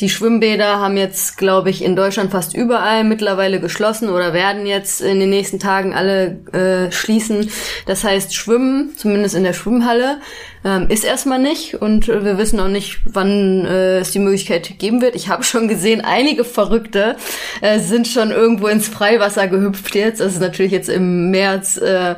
Die 0.00 0.10
Schwimmbäder 0.10 0.78
haben 0.78 0.98
jetzt, 0.98 1.38
glaube 1.38 1.70
ich, 1.70 1.82
in 1.82 1.96
Deutschland 1.96 2.30
fast 2.30 2.54
überall 2.54 3.04
mittlerweile 3.04 3.58
geschlossen 3.58 4.10
oder 4.10 4.34
werden 4.34 4.66
jetzt 4.66 5.00
in 5.00 5.18
den 5.18 5.30
nächsten 5.30 5.58
Tagen 5.58 5.94
alle 5.94 6.40
äh, 6.52 6.92
schließen. 6.92 7.48
Das 7.86 8.04
heißt, 8.04 8.34
Schwimmen, 8.34 8.90
zumindest 8.96 9.34
in 9.34 9.44
der 9.44 9.54
Schwimmhalle, 9.54 10.18
ähm, 10.64 10.88
ist 10.88 11.04
erstmal 11.04 11.40
nicht 11.40 11.80
und 11.80 12.06
wir 12.06 12.38
wissen 12.38 12.60
auch 12.60 12.68
nicht, 12.68 13.00
wann 13.06 13.64
äh, 13.64 13.98
es 13.98 14.12
die 14.12 14.18
Möglichkeit 14.18 14.78
geben 14.78 15.00
wird. 15.00 15.16
Ich 15.16 15.28
habe 15.28 15.42
schon 15.42 15.66
gesehen, 15.66 16.01
einige 16.04 16.44
Verrückte 16.44 17.16
äh, 17.60 17.78
sind 17.78 18.08
schon 18.08 18.30
irgendwo 18.30 18.66
ins 18.68 18.88
Freiwasser 18.88 19.48
gehüpft 19.48 19.94
jetzt. 19.94 20.20
Das 20.20 20.34
ist 20.34 20.40
natürlich 20.40 20.72
jetzt 20.72 20.88
im 20.88 21.30
März 21.30 21.76
äh, 21.78 22.16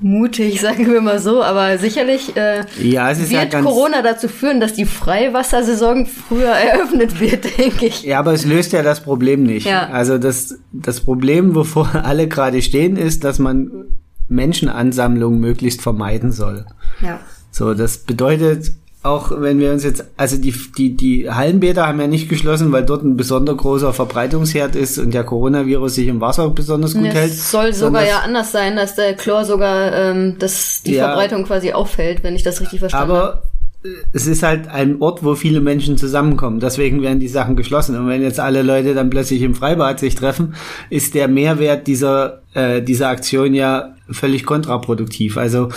mutig, 0.00 0.60
sagen 0.60 0.90
wir 0.90 1.00
mal 1.00 1.18
so, 1.18 1.42
aber 1.42 1.78
sicherlich 1.78 2.36
äh, 2.36 2.64
ja, 2.80 3.16
wird 3.16 3.30
ja 3.30 3.62
Corona 3.62 4.02
dazu 4.02 4.28
führen, 4.28 4.60
dass 4.60 4.74
die 4.74 4.84
Freiwassersaison 4.84 6.06
früher 6.06 6.48
eröffnet 6.72 7.20
wird, 7.20 7.58
denke 7.58 7.86
ich. 7.86 8.02
Ja, 8.02 8.18
aber 8.18 8.32
es 8.32 8.44
löst 8.44 8.72
ja 8.72 8.82
das 8.82 9.02
Problem 9.02 9.42
nicht. 9.42 9.66
Ja. 9.66 9.88
Also 9.88 10.18
das, 10.18 10.58
das 10.72 11.00
Problem, 11.00 11.54
wovor 11.54 11.94
alle 12.04 12.28
gerade 12.28 12.62
stehen, 12.62 12.96
ist, 12.96 13.24
dass 13.24 13.38
man 13.38 13.70
Menschenansammlungen 14.28 15.40
möglichst 15.40 15.80
vermeiden 15.80 16.32
soll. 16.32 16.66
Ja. 17.00 17.20
So, 17.50 17.72
das 17.74 17.98
bedeutet, 17.98 18.72
auch 19.02 19.30
wenn 19.40 19.60
wir 19.60 19.72
uns 19.72 19.84
jetzt, 19.84 20.04
also 20.16 20.36
die, 20.36 20.52
die, 20.76 20.96
die 20.96 21.30
Hallenbäder 21.30 21.86
haben 21.86 22.00
ja 22.00 22.08
nicht 22.08 22.28
geschlossen, 22.28 22.72
weil 22.72 22.84
dort 22.84 23.04
ein 23.04 23.16
besonders 23.16 23.56
großer 23.56 23.92
Verbreitungsherd 23.92 24.74
ist 24.74 24.98
und 24.98 25.14
der 25.14 25.24
Coronavirus 25.24 25.94
sich 25.94 26.08
im 26.08 26.20
Wasser 26.20 26.50
besonders 26.50 26.94
gut 26.94 27.06
ja, 27.06 27.12
hält. 27.12 27.32
Es 27.32 27.50
soll 27.50 27.72
sogar 27.72 28.04
ja 28.04 28.20
anders 28.20 28.50
sein, 28.50 28.74
dass 28.74 28.96
der 28.96 29.14
Chlor 29.14 29.44
sogar, 29.44 29.92
ähm, 29.92 30.36
dass 30.38 30.82
die 30.82 30.94
ja, 30.94 31.06
Verbreitung 31.06 31.44
quasi 31.44 31.72
auffällt, 31.72 32.24
wenn 32.24 32.34
ich 32.34 32.42
das 32.42 32.60
richtig 32.60 32.80
verstanden 32.80 33.12
habe. 33.12 33.22
Aber 33.22 33.42
es 34.12 34.26
ist 34.26 34.42
halt 34.42 34.66
ein 34.68 35.00
Ort, 35.00 35.22
wo 35.22 35.36
viele 35.36 35.60
Menschen 35.60 35.96
zusammenkommen. 35.96 36.58
Deswegen 36.58 37.00
werden 37.00 37.20
die 37.20 37.28
Sachen 37.28 37.54
geschlossen. 37.54 37.96
Und 37.96 38.08
wenn 38.08 38.22
jetzt 38.22 38.40
alle 38.40 38.62
Leute 38.62 38.94
dann 38.94 39.10
plötzlich 39.10 39.42
im 39.42 39.54
Freibad 39.54 40.00
sich 40.00 40.16
treffen, 40.16 40.54
ist 40.90 41.14
der 41.14 41.28
Mehrwert 41.28 41.86
dieser, 41.86 42.42
äh, 42.54 42.82
dieser 42.82 43.08
Aktion 43.08 43.54
ja 43.54 43.94
völlig 44.10 44.44
kontraproduktiv. 44.44 45.36
Also 45.36 45.68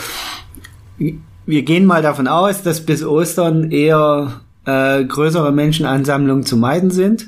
wir 1.46 1.64
gehen 1.64 1.86
mal 1.86 2.02
davon 2.02 2.28
aus, 2.28 2.64
dass 2.64 2.82
bis 2.82 3.04
Ostern 3.04 3.72
eher 3.72 4.42
äh, 4.66 5.04
größere 5.04 5.52
Menschenansammlungen 5.52 6.46
zu 6.46 6.58
meiden 6.58 6.92
sind. 6.92 7.28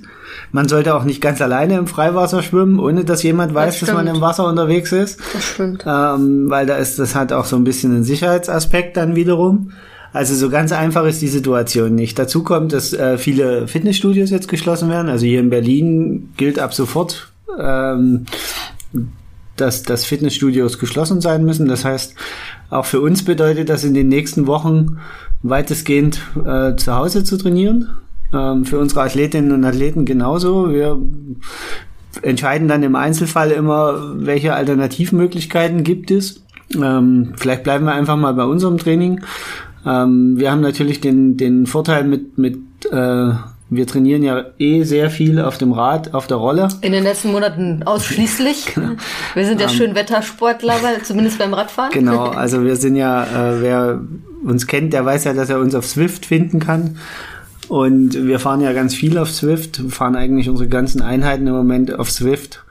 Man 0.51 0.67
sollte 0.67 0.95
auch 0.95 1.03
nicht 1.03 1.21
ganz 1.21 1.41
alleine 1.41 1.77
im 1.77 1.87
Freiwasser 1.87 2.41
schwimmen, 2.43 2.79
ohne 2.79 3.05
dass 3.05 3.23
jemand 3.23 3.53
weiß, 3.53 3.79
das 3.79 3.87
dass 3.87 3.95
man 3.95 4.07
im 4.07 4.21
Wasser 4.21 4.47
unterwegs 4.47 4.91
ist. 4.91 5.19
Das 5.33 5.43
stimmt. 5.43 5.83
Ähm, 5.85 6.49
weil 6.49 6.65
da 6.65 6.75
ist, 6.75 6.99
das 6.99 7.15
hat 7.15 7.33
auch 7.33 7.45
so 7.45 7.55
ein 7.55 7.63
bisschen 7.63 7.93
einen 7.93 8.03
Sicherheitsaspekt 8.03 8.97
dann 8.97 9.15
wiederum. 9.15 9.71
Also 10.11 10.35
so 10.35 10.49
ganz 10.49 10.71
einfach 10.71 11.05
ist 11.05 11.21
die 11.23 11.27
Situation 11.27 11.95
nicht. 11.95 12.19
Dazu 12.19 12.43
kommt, 12.43 12.71
dass 12.71 12.93
äh, 12.93 13.17
viele 13.17 13.67
Fitnessstudios 13.67 14.29
jetzt 14.29 14.47
geschlossen 14.47 14.89
werden. 14.89 15.09
Also 15.09 15.25
hier 15.25 15.39
in 15.39 15.49
Berlin 15.49 16.33
gilt 16.37 16.59
ab 16.59 16.73
sofort, 16.73 17.31
ähm, 17.59 18.25
dass, 19.55 19.83
dass 19.83 20.05
Fitnessstudios 20.05 20.79
geschlossen 20.79 21.21
sein 21.21 21.45
müssen. 21.45 21.67
Das 21.67 21.85
heißt, 21.85 22.15
auch 22.69 22.85
für 22.85 23.01
uns 23.01 23.23
bedeutet 23.23 23.69
das 23.69 23.83
in 23.83 23.93
den 23.93 24.07
nächsten 24.07 24.47
Wochen 24.47 24.97
weitestgehend 25.43 26.21
äh, 26.45 26.75
zu 26.75 26.95
Hause 26.95 27.23
zu 27.23 27.37
trainieren. 27.37 27.89
Ähm, 28.33 28.65
für 28.65 28.79
unsere 28.79 29.01
Athletinnen 29.01 29.51
und 29.51 29.63
Athleten 29.63 30.05
genauso. 30.05 30.71
Wir 30.71 30.99
entscheiden 32.21 32.67
dann 32.67 32.83
im 32.83 32.95
Einzelfall 32.95 33.51
immer, 33.51 34.13
welche 34.15 34.53
Alternativmöglichkeiten 34.53 35.83
gibt 35.83 36.09
es. 36.11 36.43
Ähm, 36.75 37.33
vielleicht 37.35 37.63
bleiben 37.63 37.85
wir 37.85 37.93
einfach 37.93 38.17
mal 38.17 38.33
bei 38.33 38.45
unserem 38.45 38.77
Training. 38.77 39.21
Ähm, 39.85 40.37
wir 40.37 40.51
haben 40.51 40.61
natürlich 40.61 41.01
den, 41.01 41.37
den 41.37 41.67
Vorteil 41.67 42.03
mit, 42.05 42.37
mit 42.37 42.57
äh, 42.91 43.31
wir 43.69 43.87
trainieren 43.87 44.23
ja 44.23 44.45
eh 44.59 44.83
sehr 44.83 45.09
viel 45.09 45.41
auf 45.41 45.57
dem 45.57 45.71
Rad, 45.71 46.13
auf 46.13 46.27
der 46.27 46.37
Rolle. 46.37 46.67
In 46.81 46.91
den 46.91 47.03
letzten 47.03 47.31
Monaten 47.31 47.83
ausschließlich. 47.83 48.71
genau. 48.75 48.91
Wir 49.33 49.45
sind 49.45 49.59
ja 49.59 49.67
ähm, 49.67 49.73
schön 49.73 49.95
Wettersportler, 49.95 50.75
zumindest 51.03 51.39
beim 51.39 51.53
Radfahren. 51.53 51.91
Genau, 51.91 52.25
also 52.29 52.63
wir 52.63 52.75
sind 52.75 52.95
ja, 52.95 53.23
äh, 53.23 53.61
wer 53.61 54.01
uns 54.43 54.67
kennt, 54.67 54.93
der 54.93 55.05
weiß 55.05 55.23
ja, 55.23 55.33
dass 55.33 55.49
er 55.49 55.59
uns 55.59 55.73
auf 55.75 55.85
Swift 55.85 56.25
finden 56.25 56.59
kann. 56.59 56.97
Und 57.69 58.27
wir 58.27 58.39
fahren 58.39 58.61
ja 58.61 58.73
ganz 58.73 58.93
viel 58.93 59.17
auf 59.17 59.31
Swift, 59.31 59.81
fahren 59.89 60.15
eigentlich 60.15 60.49
unsere 60.49 60.69
ganzen 60.69 61.01
Einheiten 61.01 61.47
im 61.47 61.53
Moment 61.53 61.97
auf 61.97 62.11
Swift 62.11 62.63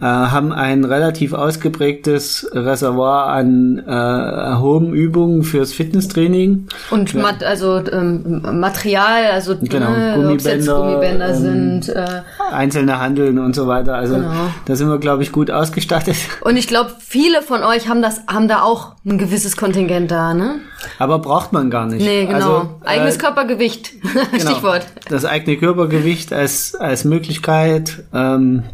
äh, 0.00 0.04
haben 0.04 0.52
ein 0.52 0.84
relativ 0.84 1.32
ausgeprägtes 1.32 2.48
Reservoir 2.52 3.28
an 3.28 3.78
äh, 3.78 4.56
hohen 4.58 4.92
Übungen 4.92 5.42
fürs 5.42 5.72
Fitnesstraining. 5.72 6.68
Und 6.90 7.12
ja. 7.14 7.22
Mat 7.22 7.42
also 7.42 7.82
ähm, 7.90 8.42
Material, 8.60 9.26
also 9.32 9.56
genau, 9.60 9.90
ne, 9.90 10.14
Gummibänder, 10.14 10.76
Gummibänder 10.76 11.28
ähm, 11.30 11.34
sind. 11.34 11.88
Äh, 11.88 12.22
einzelne 12.52 13.00
Handeln 13.00 13.38
und 13.38 13.54
so 13.54 13.66
weiter. 13.66 13.94
Also 13.94 14.14
genau. 14.16 14.50
da 14.66 14.76
sind 14.76 14.88
wir, 14.88 14.98
glaube 14.98 15.22
ich, 15.22 15.32
gut 15.32 15.50
ausgestattet. 15.50 16.16
Und 16.40 16.56
ich 16.56 16.66
glaube, 16.66 16.92
viele 16.98 17.42
von 17.42 17.62
euch 17.62 17.88
haben 17.88 18.02
das, 18.02 18.22
haben 18.26 18.48
da 18.48 18.62
auch 18.62 18.94
ein 19.04 19.18
gewisses 19.18 19.56
Kontingent 19.56 20.10
da, 20.10 20.34
ne? 20.34 20.60
Aber 20.98 21.18
braucht 21.18 21.52
man 21.52 21.70
gar 21.70 21.86
nicht. 21.86 22.04
Nee, 22.04 22.26
genau. 22.26 22.36
Also, 22.36 22.80
Eigenes 22.84 23.16
äh, 23.16 23.18
Körpergewicht. 23.18 23.92
Genau, 24.32 24.50
Stichwort. 24.50 24.86
Das 25.08 25.24
eigene 25.24 25.56
Körpergewicht 25.56 26.32
als, 26.32 26.74
als 26.74 27.04
Möglichkeit. 27.04 28.04
Ähm, 28.12 28.64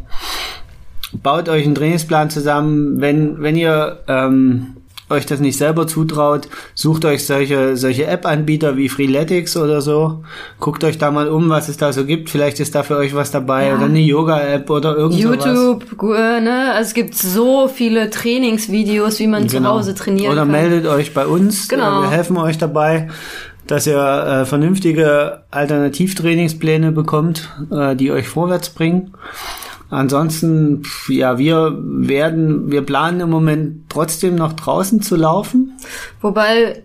baut 1.21 1.49
euch 1.49 1.65
einen 1.65 1.75
Trainingsplan 1.75 2.29
zusammen. 2.29 3.01
Wenn, 3.01 3.41
wenn 3.41 3.55
ihr 3.55 3.99
ähm, 4.07 4.75
euch 5.09 5.25
das 5.25 5.39
nicht 5.39 5.57
selber 5.57 5.87
zutraut, 5.87 6.47
sucht 6.73 7.05
euch 7.05 7.25
solche, 7.25 7.77
solche 7.77 8.07
App-Anbieter 8.07 8.75
wie 8.75 8.89
Freeletics 8.89 9.55
oder 9.55 9.81
so. 9.81 10.23
Guckt 10.59 10.83
euch 10.83 10.97
da 10.97 11.11
mal 11.11 11.27
um, 11.27 11.49
was 11.49 11.69
es 11.69 11.77
da 11.77 11.93
so 11.93 12.05
gibt. 12.05 12.29
Vielleicht 12.29 12.59
ist 12.59 12.73
da 12.73 12.83
für 12.83 12.97
euch 12.97 13.13
was 13.13 13.29
dabei 13.29 13.67
ja. 13.67 13.75
oder 13.75 13.85
eine 13.85 13.99
Yoga-App 13.99 14.69
oder 14.69 14.95
irgendwas. 14.95 15.45
YouTube, 15.45 16.01
ne? 16.01 16.71
Also 16.73 16.87
es 16.87 16.93
gibt 16.93 17.15
so 17.15 17.67
viele 17.67 18.09
Trainingsvideos, 18.09 19.19
wie 19.19 19.27
man 19.27 19.47
genau. 19.47 19.69
zu 19.69 19.75
Hause 19.75 19.95
trainieren 19.95 20.31
oder 20.31 20.41
kann. 20.41 20.49
Oder 20.49 20.59
meldet 20.59 20.87
euch 20.87 21.13
bei 21.13 21.27
uns. 21.27 21.67
Genau. 21.67 22.01
Wir 22.01 22.09
helfen 22.09 22.37
euch 22.37 22.57
dabei 22.57 23.09
dass 23.67 23.87
ihr 23.87 23.97
äh, 23.97 24.45
vernünftige 24.45 25.43
Alternativtrainingspläne 25.51 26.91
bekommt, 26.91 27.49
äh, 27.71 27.95
die 27.95 28.11
euch 28.11 28.27
vorwärts 28.27 28.69
bringen. 28.69 29.15
Ansonsten, 29.95 30.83
ja, 31.07 31.37
wir 31.37 31.77
werden, 31.81 32.69
wir 32.69 32.81
planen 32.81 33.21
im 33.21 33.29
Moment 33.29 33.89
trotzdem 33.89 34.35
noch 34.35 34.51
draußen 34.53 35.01
zu 35.01 35.15
laufen. 35.15 35.71
Wobei 36.19 36.83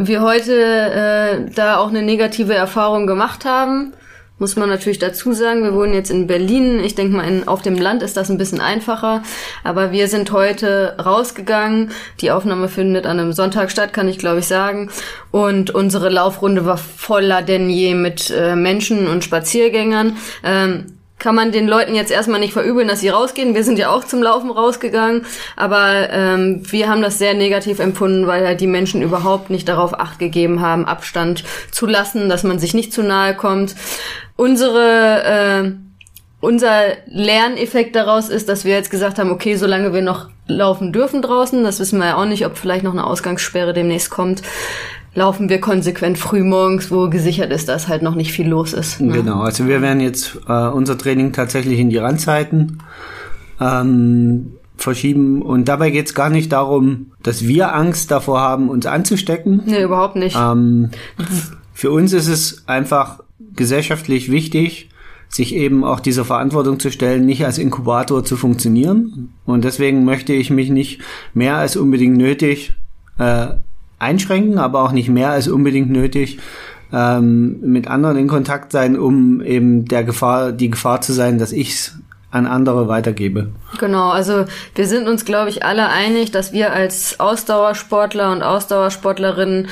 wir 0.00 0.22
heute 0.22 0.52
äh, 0.52 1.50
da 1.54 1.76
auch 1.76 1.88
eine 1.88 2.02
negative 2.02 2.54
Erfahrung 2.54 3.06
gemacht 3.06 3.44
haben, 3.44 3.92
muss 4.40 4.56
man 4.56 4.68
natürlich 4.68 4.98
dazu 4.98 5.32
sagen. 5.32 5.62
Wir 5.62 5.74
wohnen 5.74 5.94
jetzt 5.94 6.10
in 6.10 6.26
Berlin. 6.26 6.80
Ich 6.80 6.96
denke 6.96 7.16
mal, 7.16 7.28
in, 7.28 7.46
auf 7.46 7.62
dem 7.62 7.76
Land 7.76 8.02
ist 8.02 8.16
das 8.16 8.28
ein 8.28 8.38
bisschen 8.38 8.60
einfacher. 8.60 9.22
Aber 9.62 9.92
wir 9.92 10.08
sind 10.08 10.32
heute 10.32 10.96
rausgegangen. 10.98 11.92
Die 12.20 12.32
Aufnahme 12.32 12.68
findet 12.68 13.06
an 13.06 13.20
einem 13.20 13.32
Sonntag 13.32 13.70
statt, 13.70 13.92
kann 13.92 14.08
ich 14.08 14.18
glaube 14.18 14.40
ich 14.40 14.46
sagen. 14.46 14.90
Und 15.30 15.70
unsere 15.70 16.08
Laufrunde 16.08 16.66
war 16.66 16.76
voller 16.76 17.42
denn 17.42 17.70
je 17.70 17.94
mit 17.94 18.30
äh, 18.30 18.56
Menschen 18.56 19.06
und 19.06 19.22
Spaziergängern. 19.22 20.16
Ähm, 20.42 20.97
kann 21.18 21.34
man 21.34 21.52
den 21.52 21.66
Leuten 21.66 21.94
jetzt 21.94 22.10
erstmal 22.10 22.40
nicht 22.40 22.52
verübeln, 22.52 22.88
dass 22.88 23.00
sie 23.00 23.08
rausgehen. 23.08 23.54
Wir 23.54 23.64
sind 23.64 23.78
ja 23.78 23.90
auch 23.90 24.04
zum 24.04 24.22
Laufen 24.22 24.50
rausgegangen, 24.50 25.26
aber 25.56 26.10
ähm, 26.10 26.62
wir 26.70 26.88
haben 26.88 27.02
das 27.02 27.18
sehr 27.18 27.34
negativ 27.34 27.78
empfunden, 27.78 28.26
weil 28.26 28.46
halt 28.46 28.60
die 28.60 28.66
Menschen 28.66 29.02
überhaupt 29.02 29.50
nicht 29.50 29.68
darauf 29.68 29.98
acht 29.98 30.18
gegeben 30.18 30.60
haben, 30.60 30.84
Abstand 30.84 31.44
zu 31.70 31.86
lassen, 31.86 32.28
dass 32.28 32.44
man 32.44 32.58
sich 32.58 32.74
nicht 32.74 32.92
zu 32.92 33.02
nahe 33.02 33.34
kommt. 33.34 33.74
Unsere 34.36 35.24
äh, 35.24 35.72
unser 36.40 36.82
Lerneffekt 37.06 37.96
daraus 37.96 38.28
ist, 38.28 38.48
dass 38.48 38.64
wir 38.64 38.74
jetzt 38.74 38.90
gesagt 38.90 39.18
haben, 39.18 39.30
okay, 39.30 39.56
solange 39.56 39.92
wir 39.92 40.02
noch 40.02 40.28
laufen 40.46 40.92
dürfen 40.92 41.20
draußen, 41.20 41.64
das 41.64 41.80
wissen 41.80 41.98
wir 41.98 42.06
ja 42.06 42.16
auch 42.16 42.26
nicht, 42.26 42.46
ob 42.46 42.56
vielleicht 42.56 42.84
noch 42.84 42.92
eine 42.92 43.04
Ausgangssperre 43.04 43.72
demnächst 43.72 44.10
kommt, 44.10 44.42
laufen 45.18 45.48
wir 45.48 45.60
konsequent 45.60 46.16
früh 46.16 46.42
morgens, 46.42 46.90
wo 46.90 47.10
gesichert 47.10 47.52
ist, 47.52 47.68
dass 47.68 47.88
halt 47.88 48.02
noch 48.02 48.14
nicht 48.14 48.32
viel 48.32 48.48
los 48.48 48.72
ist. 48.72 49.00
Ne? 49.00 49.12
Genau, 49.12 49.40
also 49.40 49.66
wir 49.66 49.82
werden 49.82 50.00
jetzt 50.00 50.38
äh, 50.48 50.68
unser 50.68 50.96
Training 50.96 51.32
tatsächlich 51.32 51.78
in 51.78 51.90
die 51.90 51.98
Randzeiten 51.98 52.78
ähm, 53.60 54.54
verschieben. 54.76 55.42
Und 55.42 55.68
dabei 55.68 55.90
geht 55.90 56.06
es 56.06 56.14
gar 56.14 56.30
nicht 56.30 56.52
darum, 56.52 57.12
dass 57.22 57.46
wir 57.46 57.74
Angst 57.74 58.10
davor 58.10 58.40
haben, 58.40 58.70
uns 58.70 58.86
anzustecken. 58.86 59.62
Nee, 59.66 59.82
überhaupt 59.82 60.16
nicht. 60.16 60.36
Ähm, 60.40 60.90
für 61.74 61.90
uns 61.90 62.12
ist 62.12 62.28
es 62.28 62.66
einfach 62.66 63.20
gesellschaftlich 63.54 64.30
wichtig, 64.30 64.88
sich 65.28 65.54
eben 65.54 65.84
auch 65.84 66.00
dieser 66.00 66.24
Verantwortung 66.24 66.80
zu 66.80 66.90
stellen, 66.90 67.26
nicht 67.26 67.44
als 67.44 67.58
Inkubator 67.58 68.24
zu 68.24 68.36
funktionieren. 68.36 69.34
Und 69.44 69.64
deswegen 69.64 70.04
möchte 70.04 70.32
ich 70.32 70.50
mich 70.50 70.70
nicht 70.70 71.00
mehr 71.34 71.56
als 71.56 71.76
unbedingt 71.76 72.16
nötig 72.16 72.72
äh, 73.18 73.48
einschränken, 73.98 74.58
aber 74.58 74.82
auch 74.82 74.92
nicht 74.92 75.08
mehr 75.08 75.30
als 75.30 75.48
unbedingt 75.48 75.90
nötig 75.90 76.38
ähm, 76.92 77.60
mit 77.60 77.88
anderen 77.88 78.16
in 78.16 78.28
Kontakt 78.28 78.72
sein, 78.72 78.98
um 78.98 79.40
eben 79.40 79.84
der 79.84 80.04
Gefahr, 80.04 80.52
die 80.52 80.70
Gefahr 80.70 81.00
zu 81.00 81.12
sein, 81.12 81.38
dass 81.38 81.52
ich's 81.52 81.98
an 82.30 82.46
andere 82.46 82.88
weitergebe. 82.88 83.48
Genau, 83.78 84.10
also 84.10 84.44
wir 84.74 84.86
sind 84.86 85.08
uns, 85.08 85.24
glaube 85.24 85.48
ich, 85.48 85.64
alle 85.64 85.88
einig, 85.88 86.30
dass 86.30 86.52
wir 86.52 86.72
als 86.72 87.20
Ausdauersportler 87.20 88.32
und 88.32 88.42
Ausdauersportlerinnen 88.42 89.68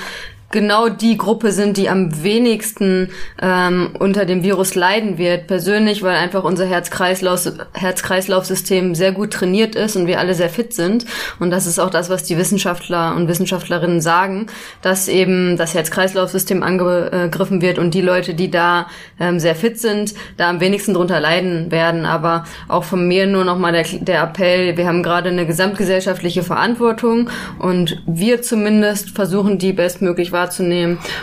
genau 0.51 0.89
die 0.89 1.17
Gruppe 1.19 1.53
sind, 1.53 1.77
die 1.77 1.89
am 1.89 2.23
wenigsten 2.23 3.11
ähm, 3.43 3.91
unter 3.99 4.25
dem 4.25 4.43
Virus 4.43 4.75
leiden 4.75 5.19
wird. 5.19 5.47
Persönlich, 5.49 6.03
weil 6.03 6.17
einfach 6.17 6.45
unser 6.45 6.67
Herz-Kreislauf, 6.67 7.53
Herz-Kreislauf-System 7.75 8.95
sehr 8.95 9.13
gut 9.13 9.33
trainiert 9.33 9.75
ist 9.75 9.97
und 9.97 10.07
wir 10.07 10.19
alle 10.19 10.35
sehr 10.35 10.49
fit 10.49 10.73
sind. 10.73 11.05
Und 11.41 11.51
das 11.51 11.67
ist 11.67 11.79
auch 11.79 11.91
das, 11.91 12.09
was 12.09 12.23
die 12.23 12.39
Wissenschaftler 12.39 13.15
und 13.17 13.29
Wissenschaftlerinnen 13.29 14.01
sagen, 14.01 14.47
dass 14.81 15.09
eben 15.09 15.57
das 15.57 15.75
Herz-Kreislauf-System 15.75 16.63
angegriffen 16.63 17.61
wird 17.61 17.79
und 17.79 17.93
die 17.93 18.01
Leute, 18.01 18.35
die 18.35 18.51
da 18.51 18.87
ähm, 19.21 19.39
sehr 19.41 19.57
fit 19.57 19.79
sind, 19.79 20.15
da 20.39 20.49
am 20.49 20.61
wenigsten 20.61 20.95
drunter 20.95 21.21
leiden 21.21 21.71
werden. 21.71 22.07
Aber 22.07 22.45
auch 22.69 22.85
von 22.85 23.07
mir 23.07 23.27
nur 23.27 23.45
nochmal 23.45 23.73
der, 23.73 23.85
der 24.01 24.23
Appell, 24.23 24.77
wir 24.79 24.87
haben 24.87 25.03
gerade 25.03 25.29
eine 25.29 25.47
gesamtgesellschaftliche 25.47 26.43
Verantwortung 26.43 27.29
und 27.59 28.03
wir 28.07 28.41
zumindest 28.41 29.11
versuchen, 29.11 29.59
die 29.59 29.75
bestmöglich 29.75 30.33
wahrzunehmen 30.33 30.46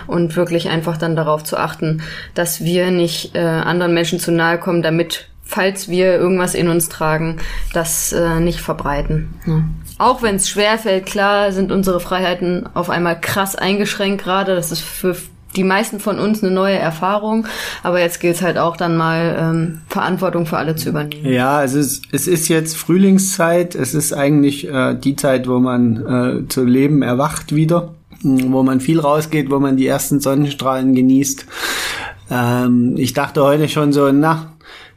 und 0.08 0.36
wirklich 0.36 0.70
einfach 0.70 0.98
dann 0.98 1.15
darauf 1.15 1.44
zu 1.44 1.58
achten, 1.58 2.01
dass 2.34 2.63
wir 2.63 2.92
nicht 2.92 3.36
äh, 3.36 3.39
anderen 3.39 3.94
Menschen 3.94 4.20
zu 4.20 4.32
nahe 4.32 4.58
kommen, 4.58 4.82
damit, 4.82 5.27
falls 5.44 5.89
wir 5.89 6.15
irgendwas 6.15 6.56
in 6.56 6.68
uns 6.68 6.89
tragen, 6.89 7.38
das 7.74 8.13
äh, 8.13 8.39
nicht 8.39 8.62
verbreiten. 8.62 9.34
Ja. 9.46 9.63
Auch 10.00 10.22
wenn 10.22 10.36
es 10.36 10.50
schwerfällt, 10.50 11.06
klar 11.06 11.51
sind 11.51 11.72
unsere 11.72 12.00
Freiheiten 12.00 12.68
auf 12.74 12.89
einmal 12.89 13.20
krass 13.20 13.56
eingeschränkt 13.56 14.24
gerade. 14.24 14.56
Das 14.56 14.72
ist 14.72 14.82
für 14.82 15.15
die 15.56 15.63
meisten 15.63 16.00
von 16.00 16.20
uns 16.20 16.44
eine 16.44 16.51
neue 16.51 16.77
Erfahrung, 16.77 17.46
aber 17.84 18.00
jetzt 18.00 18.20
gilt 18.20 18.36
es 18.36 18.42
halt 18.42 18.58
auch 18.58 18.77
dann 18.77 18.98
mal 18.98 19.38
ähm, 19.39 19.82
Verantwortung 19.88 20.46
für 20.46 20.58
alle 20.58 20.75
zu 20.75 20.89
übernehmen. 20.89 21.32
Ja, 21.32 21.63
es 21.63 21.74
ist, 21.74 22.06
es 22.12 22.27
ist 22.27 22.48
jetzt 22.48 22.75
Frühlingszeit, 22.75 23.75
es 23.75 23.94
ist 23.94 24.13
eigentlich 24.13 24.68
äh, 24.68 24.96
die 24.96 25.15
Zeit, 25.15 25.48
wo 25.48 25.60
man 25.60 26.46
äh, 26.46 26.48
zu 26.48 26.63
Leben 26.63 27.01
erwacht 27.01 27.53
wieder 27.53 27.94
wo 28.24 28.63
man 28.63 28.80
viel 28.80 29.00
rausgeht, 29.00 29.51
wo 29.51 29.60
man 29.60 29.77
die 29.77 29.88
ersten 29.88 30.20
Sonnenstrahlen 30.20 30.96
genießt. 30.96 31.46
Ähm, 32.32 32.96
ich 32.98 33.13
dachte 33.13 33.44
heute 33.44 33.68
schon 33.70 33.94
so, 33.94 34.12
na, 34.12 34.53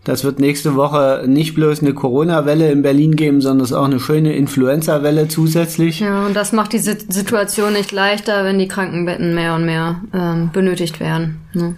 Das 0.06 0.22
wird 0.22 0.38
nächste 0.38 0.76
Woche 0.76 1.24
nicht 1.26 1.56
bloß 1.56 1.82
eine 1.82 1.92
Corona-Welle 1.92 2.70
in 2.70 2.82
Berlin 2.82 3.16
geben, 3.16 3.40
sondern 3.40 3.64
es 3.64 3.72
auch 3.72 3.86
eine 3.86 3.98
schöne 3.98 4.36
Influenza-Welle 4.36 5.26
zusätzlich. 5.26 5.98
Ja, 5.98 6.26
und 6.26 6.36
das 6.36 6.52
macht 6.52 6.72
die 6.72 6.78
Situation 6.78 7.72
nicht 7.72 7.90
leichter, 7.90 8.44
wenn 8.44 8.60
die 8.60 8.68
Krankenbetten 8.68 9.34
mehr 9.34 9.56
und 9.56 9.66
mehr 9.66 10.00
ähm, 10.14 10.50
benötigt 10.52 11.00
werden. 11.00 11.40
Ne? 11.54 11.74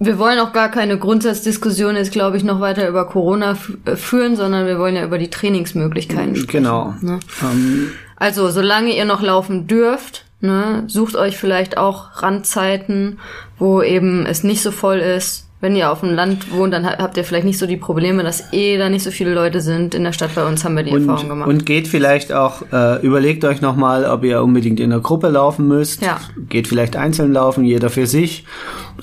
Wir 0.00 0.18
wollen 0.18 0.40
auch 0.40 0.52
gar 0.52 0.70
keine 0.72 0.98
Grundsatzdiskussion 0.98 1.94
jetzt, 1.94 2.10
glaube 2.10 2.36
ich, 2.36 2.42
noch 2.42 2.58
weiter 2.58 2.88
über 2.88 3.04
Corona 3.06 3.56
äh, 3.84 3.94
führen, 3.94 4.34
sondern 4.34 4.66
wir 4.66 4.80
wollen 4.80 4.96
ja 4.96 5.04
über 5.04 5.18
die 5.18 5.30
Trainingsmöglichkeiten 5.30 6.34
sprechen. 6.34 6.64
Genau. 6.64 6.94
Ne? 7.00 7.20
Ähm, 7.44 7.92
Also, 8.16 8.50
solange 8.50 8.96
ihr 8.96 9.04
noch 9.04 9.22
laufen 9.22 9.68
dürft, 9.68 10.24
ne, 10.42 10.84
sucht 10.88 11.16
euch 11.16 11.38
vielleicht 11.38 11.78
auch 11.78 12.22
Randzeiten, 12.22 13.18
wo 13.58 13.80
eben 13.80 14.26
es 14.26 14.44
nicht 14.44 14.60
so 14.62 14.70
voll 14.70 14.98
ist. 14.98 15.48
Wenn 15.60 15.76
ihr 15.76 15.92
auf 15.92 16.00
dem 16.00 16.10
Land 16.12 16.50
wohnt, 16.50 16.72
dann 16.74 16.84
ha- 16.84 16.98
habt 16.98 17.16
ihr 17.16 17.22
vielleicht 17.22 17.44
nicht 17.44 17.58
so 17.58 17.66
die 17.68 17.76
Probleme, 17.76 18.24
dass 18.24 18.52
eh 18.52 18.76
da 18.78 18.88
nicht 18.88 19.04
so 19.04 19.12
viele 19.12 19.32
Leute 19.32 19.60
sind. 19.60 19.94
In 19.94 20.02
der 20.02 20.12
Stadt 20.12 20.34
bei 20.34 20.44
uns 20.44 20.64
haben 20.64 20.74
wir 20.76 20.82
die 20.82 20.90
und, 20.90 21.02
Erfahrung 21.08 21.28
gemacht. 21.28 21.48
und 21.48 21.64
geht 21.64 21.86
vielleicht 21.86 22.32
auch, 22.32 22.62
äh, 22.72 23.00
überlegt 23.06 23.44
euch 23.44 23.60
nochmal, 23.60 24.04
ob 24.04 24.24
ihr 24.24 24.42
unbedingt 24.42 24.80
in 24.80 24.90
der 24.90 24.98
Gruppe 24.98 25.28
laufen 25.28 25.68
müsst. 25.68 26.02
Ja. 26.02 26.18
Geht 26.48 26.66
vielleicht 26.66 26.96
einzeln 26.96 27.32
laufen, 27.32 27.62
jeder 27.64 27.90
für 27.90 28.08
sich. 28.08 28.44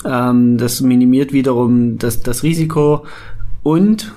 Ähm, 0.04 0.58
das 0.58 0.82
minimiert 0.82 1.32
wiederum 1.32 1.96
das, 1.96 2.22
das 2.22 2.42
Risiko. 2.42 3.06
Und 3.62 4.12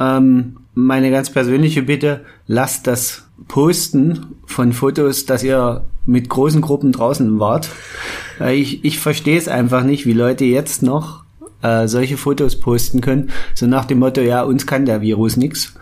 ähm, 0.00 0.56
meine 0.74 1.12
ganz 1.12 1.30
persönliche 1.30 1.82
Bitte, 1.82 2.22
lasst 2.48 2.88
das 2.88 3.28
Posten 3.46 4.34
von 4.46 4.72
Fotos, 4.72 5.26
dass 5.26 5.44
ihr 5.44 5.84
mit 6.06 6.28
großen 6.28 6.60
Gruppen 6.60 6.92
draußen 6.92 7.38
wart. 7.40 7.70
Äh, 8.40 8.54
Ich, 8.56 8.84
ich 8.84 8.98
verstehe 8.98 9.38
es 9.38 9.48
einfach 9.48 9.84
nicht, 9.84 10.06
wie 10.06 10.12
Leute 10.12 10.44
jetzt 10.44 10.82
noch 10.82 11.24
äh, 11.62 11.88
solche 11.88 12.16
Fotos 12.16 12.60
posten 12.60 13.00
können. 13.00 13.30
So 13.54 13.66
nach 13.66 13.84
dem 13.84 13.98
Motto, 13.98 14.20
ja, 14.20 14.42
uns 14.42 14.66
kann 14.66 14.86
der 14.86 15.00
Virus 15.00 15.36
nix. 15.36 15.74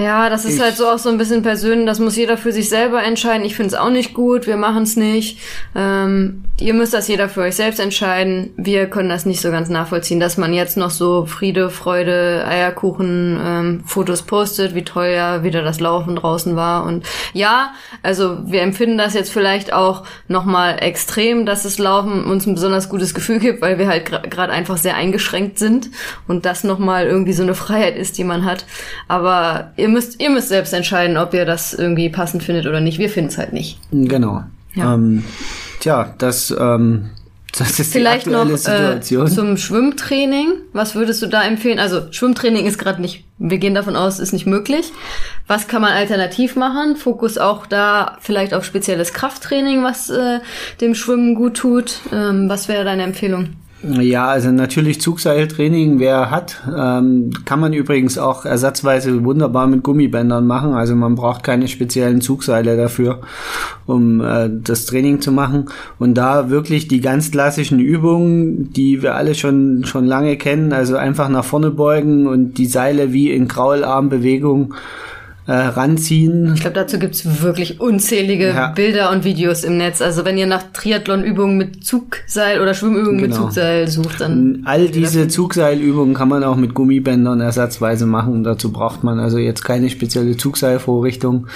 Ja, 0.00 0.30
das 0.30 0.46
ist 0.46 0.54
Ich- 0.54 0.60
halt 0.62 0.76
so 0.78 0.86
auch 0.88 0.98
so 0.98 1.10
ein 1.10 1.18
bisschen 1.18 1.42
persönlich, 1.42 1.84
das 1.86 1.98
muss 1.98 2.16
jeder 2.16 2.38
für 2.38 2.52
sich 2.52 2.70
selber 2.70 3.02
entscheiden. 3.02 3.44
Ich 3.44 3.54
finde 3.54 3.68
es 3.68 3.74
auch 3.74 3.90
nicht 3.90 4.14
gut, 4.14 4.46
wir 4.46 4.56
machen 4.56 4.84
es 4.84 4.96
nicht. 4.96 5.38
Ähm, 5.76 6.44
ihr 6.58 6.72
müsst 6.72 6.94
das 6.94 7.06
jeder 7.06 7.28
für 7.28 7.42
euch 7.42 7.56
selbst 7.56 7.78
entscheiden. 7.80 8.50
Wir 8.56 8.86
können 8.86 9.10
das 9.10 9.26
nicht 9.26 9.42
so 9.42 9.50
ganz 9.50 9.68
nachvollziehen, 9.68 10.18
dass 10.18 10.38
man 10.38 10.54
jetzt 10.54 10.78
noch 10.78 10.88
so 10.90 11.26
Friede, 11.26 11.68
Freude, 11.68 12.46
Eierkuchen 12.48 13.38
ähm, 13.44 13.82
Fotos 13.84 14.22
postet, 14.22 14.74
wie 14.74 14.84
toll 14.84 15.08
ja 15.14 15.42
wieder 15.44 15.62
das 15.62 15.80
Laufen 15.80 16.16
draußen 16.16 16.56
war. 16.56 16.84
Und 16.84 17.04
ja, 17.34 17.72
also 18.02 18.38
wir 18.50 18.62
empfinden 18.62 18.96
das 18.96 19.12
jetzt 19.12 19.30
vielleicht 19.30 19.74
auch 19.74 20.04
nochmal 20.28 20.78
extrem, 20.82 21.44
dass 21.44 21.64
das 21.64 21.76
Laufen 21.78 22.24
uns 22.24 22.46
ein 22.46 22.54
besonders 22.54 22.88
gutes 22.88 23.12
Gefühl 23.12 23.38
gibt, 23.38 23.60
weil 23.60 23.78
wir 23.78 23.86
halt 23.88 24.06
gerade 24.30 24.52
einfach 24.52 24.78
sehr 24.78 24.96
eingeschränkt 24.96 25.58
sind 25.58 25.90
und 26.26 26.46
das 26.46 26.64
nochmal 26.64 27.04
irgendwie 27.06 27.34
so 27.34 27.42
eine 27.42 27.54
Freiheit 27.54 27.98
ist, 27.98 28.16
die 28.16 28.24
man 28.24 28.46
hat. 28.46 28.64
Aber 29.06 29.72
ihr 29.76 29.89
müsst, 29.90 30.20
ihr 30.20 30.30
müsst 30.30 30.48
selbst 30.48 30.72
entscheiden, 30.72 31.16
ob 31.16 31.34
ihr 31.34 31.44
das 31.44 31.74
irgendwie 31.74 32.08
passend 32.08 32.42
findet 32.42 32.66
oder 32.66 32.80
nicht. 32.80 32.98
Wir 32.98 33.10
finden 33.10 33.30
es 33.30 33.38
halt 33.38 33.52
nicht. 33.52 33.78
Genau. 33.92 34.44
Ja. 34.74 34.94
Ähm, 34.94 35.24
tja, 35.80 36.14
das, 36.18 36.54
ähm, 36.58 37.10
das 37.58 37.78
ist 37.78 37.92
Vielleicht 37.92 38.26
die 38.26 38.30
noch 38.30 38.48
aktuelle 38.48 38.54
äh, 38.54 39.02
Situation. 39.02 39.28
zum 39.28 39.56
Schwimmtraining. 39.56 40.52
Was 40.72 40.94
würdest 40.94 41.22
du 41.22 41.26
da 41.26 41.42
empfehlen? 41.42 41.78
Also 41.78 42.12
Schwimmtraining 42.12 42.66
ist 42.66 42.78
gerade 42.78 43.00
nicht, 43.00 43.24
wir 43.38 43.58
gehen 43.58 43.74
davon 43.74 43.96
aus, 43.96 44.18
ist 44.18 44.32
nicht 44.32 44.46
möglich. 44.46 44.92
Was 45.46 45.68
kann 45.68 45.82
man 45.82 45.92
alternativ 45.92 46.56
machen? 46.56 46.96
Fokus 46.96 47.38
auch 47.38 47.66
da 47.66 48.18
vielleicht 48.20 48.54
auf 48.54 48.64
spezielles 48.64 49.12
Krafttraining, 49.12 49.82
was 49.82 50.10
äh, 50.10 50.40
dem 50.80 50.94
Schwimmen 50.94 51.34
gut 51.34 51.56
tut. 51.56 52.00
Ähm, 52.12 52.48
was 52.48 52.68
wäre 52.68 52.84
deine 52.84 53.02
Empfehlung? 53.02 53.56
Ja, 53.82 54.26
also 54.26 54.50
natürlich 54.50 55.00
Zugseiltraining, 55.00 56.00
wer 56.00 56.30
hat, 56.30 56.60
ähm, 56.66 57.30
kann 57.46 57.60
man 57.60 57.72
übrigens 57.72 58.18
auch 58.18 58.44
ersatzweise 58.44 59.24
wunderbar 59.24 59.66
mit 59.68 59.82
Gummibändern 59.82 60.46
machen. 60.46 60.74
Also 60.74 60.94
man 60.94 61.14
braucht 61.14 61.42
keine 61.44 61.66
speziellen 61.66 62.20
Zugseile 62.20 62.76
dafür, 62.76 63.20
um 63.86 64.20
äh, 64.20 64.50
das 64.52 64.84
Training 64.84 65.22
zu 65.22 65.32
machen. 65.32 65.70
Und 65.98 66.14
da 66.14 66.50
wirklich 66.50 66.88
die 66.88 67.00
ganz 67.00 67.30
klassischen 67.30 67.80
Übungen, 67.80 68.70
die 68.72 69.00
wir 69.00 69.14
alle 69.14 69.34
schon 69.34 69.84
schon 69.84 70.04
lange 70.04 70.36
kennen, 70.36 70.74
also 70.74 70.96
einfach 70.96 71.30
nach 71.30 71.44
vorne 71.44 71.70
beugen 71.70 72.26
und 72.26 72.58
die 72.58 72.66
Seile 72.66 73.14
wie 73.14 73.30
in 73.30 73.48
Kraularmbewegung 73.48 74.74
äh, 75.46 75.52
ranziehen. 75.52 76.52
Ich 76.54 76.60
glaube, 76.60 76.74
dazu 76.74 76.98
gibt's 76.98 77.42
wirklich 77.42 77.80
unzählige 77.80 78.48
Ja. 78.48 78.68
Bilder 78.72 79.10
und 79.10 79.24
Videos 79.24 79.64
im 79.64 79.76
Netz. 79.78 80.00
Also 80.00 80.24
wenn 80.24 80.38
ihr 80.38 80.46
nach 80.46 80.64
Triathlon-Übungen 80.72 81.56
mit 81.56 81.84
Zugseil 81.84 82.60
oder 82.60 82.74
Schwimmübungen 82.74 83.20
mit 83.20 83.30
Genau. 83.32 83.44
Zugseil 83.44 83.88
sucht, 83.88 84.20
dann 84.20 84.62
All 84.64 84.88
diese 84.88 85.28
Zugseilübungen 85.28 86.14
kann 86.14 86.28
man 86.28 86.44
auch 86.44 86.56
mit 86.56 86.74
Gummibändern 86.74 87.40
ersatzweise 87.40 88.06
machen. 88.06 88.44
Dazu 88.44 88.70
braucht 88.70 89.02
man 89.02 89.18
also 89.18 89.38
jetzt 89.38 89.64
keine 89.64 89.90
spezielle 89.90 90.36
Zugseilvorrichtung. 90.36 91.46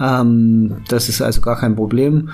Ähm, 0.00 0.76
das 0.88 1.08
ist 1.08 1.20
also 1.22 1.40
gar 1.40 1.58
kein 1.58 1.76
Problem. 1.76 2.30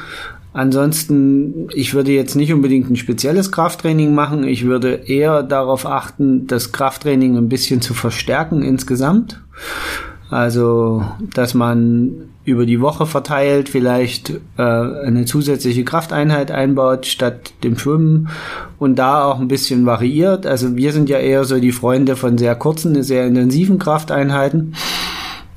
Ansonsten, 0.53 1.69
ich 1.75 1.93
würde 1.93 2.13
jetzt 2.13 2.35
nicht 2.35 2.51
unbedingt 2.51 2.89
ein 2.91 2.97
spezielles 2.97 3.53
Krafttraining 3.53 4.15
machen. 4.15 4.45
Ich 4.45 4.65
würde 4.65 4.95
eher 5.05 5.43
darauf 5.43 5.85
achten, 5.85 6.47
das 6.47 6.73
Krafttraining 6.73 7.37
ein 7.37 7.51
bisschen 7.51 7.83
zu 7.83 7.93
verstärken 7.93 8.63
insgesamt. 8.63 9.43
Also, 10.31 11.05
dass 11.35 11.55
man 11.55 12.29
über 12.45 12.67
die 12.67 12.81
Woche 12.81 13.07
verteilt 13.07 13.69
vielleicht 13.69 14.31
äh, 14.57 14.63
eine 14.63 15.25
zusätzliche 15.25 15.85
Krafteinheit 15.85 16.51
einbaut 16.51 17.07
statt 17.07 17.53
dem 17.65 17.77
Schwimmen 17.79 18.29
und 18.79 18.97
da 18.97 19.25
auch 19.25 19.41
ein 19.41 19.49
bisschen 19.49 19.87
variiert. 19.87 20.47
Also 20.47 20.77
wir 20.77 20.93
sind 20.93 21.09
ja 21.09 21.19
eher 21.19 21.45
so 21.45 21.59
die 21.59 21.73
Freunde 21.73 22.17
von 22.17 22.39
sehr 22.39 22.55
kurzen, 22.55 23.03
sehr 23.03 23.27
intensiven 23.27 23.79
Krafteinheiten. 23.79 24.75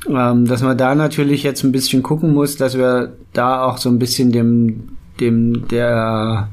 Ähm, 0.08 0.46
dass 0.46 0.64
man 0.64 0.78
da 0.78 0.96
natürlich 0.96 1.44
jetzt 1.44 1.64
ein 1.64 1.72
bisschen 1.72 2.02
gucken 2.02 2.34
muss, 2.34 2.58
dass 2.58 2.78
wir 2.78 3.14
da 3.34 3.64
auch 3.64 3.78
so 3.78 3.90
ein 3.90 4.00
bisschen 4.00 4.32
dem, 4.32 4.98
dem, 5.20 5.68
der 5.68 6.48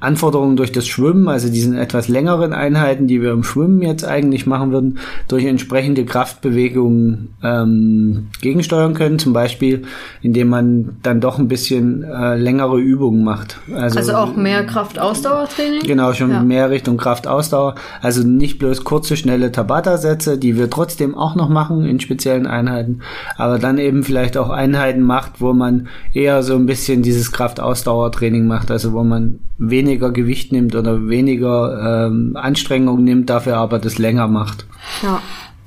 Anforderungen 0.00 0.56
durch 0.56 0.70
das 0.70 0.86
Schwimmen, 0.86 1.28
also 1.28 1.48
diesen 1.48 1.76
etwas 1.76 2.08
längeren 2.08 2.52
Einheiten, 2.52 3.06
die 3.08 3.20
wir 3.20 3.32
im 3.32 3.42
Schwimmen 3.42 3.82
jetzt 3.82 4.04
eigentlich 4.04 4.46
machen 4.46 4.70
würden, 4.70 4.98
durch 5.26 5.44
entsprechende 5.44 6.04
Kraftbewegungen 6.04 7.34
ähm, 7.42 8.28
gegensteuern 8.40 8.94
können. 8.94 9.18
Zum 9.18 9.32
Beispiel, 9.32 9.82
indem 10.22 10.48
man 10.48 10.96
dann 11.02 11.20
doch 11.20 11.38
ein 11.38 11.48
bisschen 11.48 12.04
äh, 12.04 12.36
längere 12.36 12.78
Übungen 12.78 13.24
macht. 13.24 13.58
Also, 13.74 13.98
also 13.98 14.14
auch 14.14 14.36
mehr 14.36 14.64
Kraft-Ausdauertraining. 14.64 15.82
Genau, 15.82 16.12
schon 16.12 16.30
Ja. 16.30 16.42
mehr 16.42 16.70
Richtung 16.70 16.96
Kraft-Ausdauer. 16.96 17.74
Also 18.00 18.22
nicht 18.26 18.58
bloß 18.58 18.84
kurze, 18.84 19.16
schnelle 19.16 19.50
Tabata-Sätze, 19.50 20.38
die 20.38 20.56
wir 20.56 20.70
trotzdem 20.70 21.14
auch 21.16 21.34
noch 21.34 21.48
machen 21.48 21.84
in 21.84 22.00
speziellen 22.00 22.46
Einheiten, 22.46 23.00
aber 23.36 23.58
dann 23.58 23.78
eben 23.78 24.04
vielleicht 24.04 24.36
auch 24.36 24.50
Einheiten 24.50 25.02
macht, 25.02 25.40
wo 25.40 25.52
man 25.52 25.88
eher 26.14 26.42
so 26.42 26.54
ein 26.54 26.66
bisschen 26.66 27.02
dieses 27.02 27.32
Kraft-Ausdauer-Training 27.32 28.46
macht, 28.46 28.70
also 28.70 28.92
wo 28.92 29.02
man 29.02 29.40
weniger 29.88 30.10
Gewicht 30.10 30.52
nimmt 30.52 30.74
oder 30.74 31.08
weniger 31.08 32.06
ähm, 32.08 32.36
Anstrengung 32.36 33.02
nimmt, 33.04 33.30
dafür 33.30 33.56
aber 33.56 33.78
das 33.78 33.98
länger 33.98 34.28
macht. 34.28 34.66
Ja. 35.02 35.22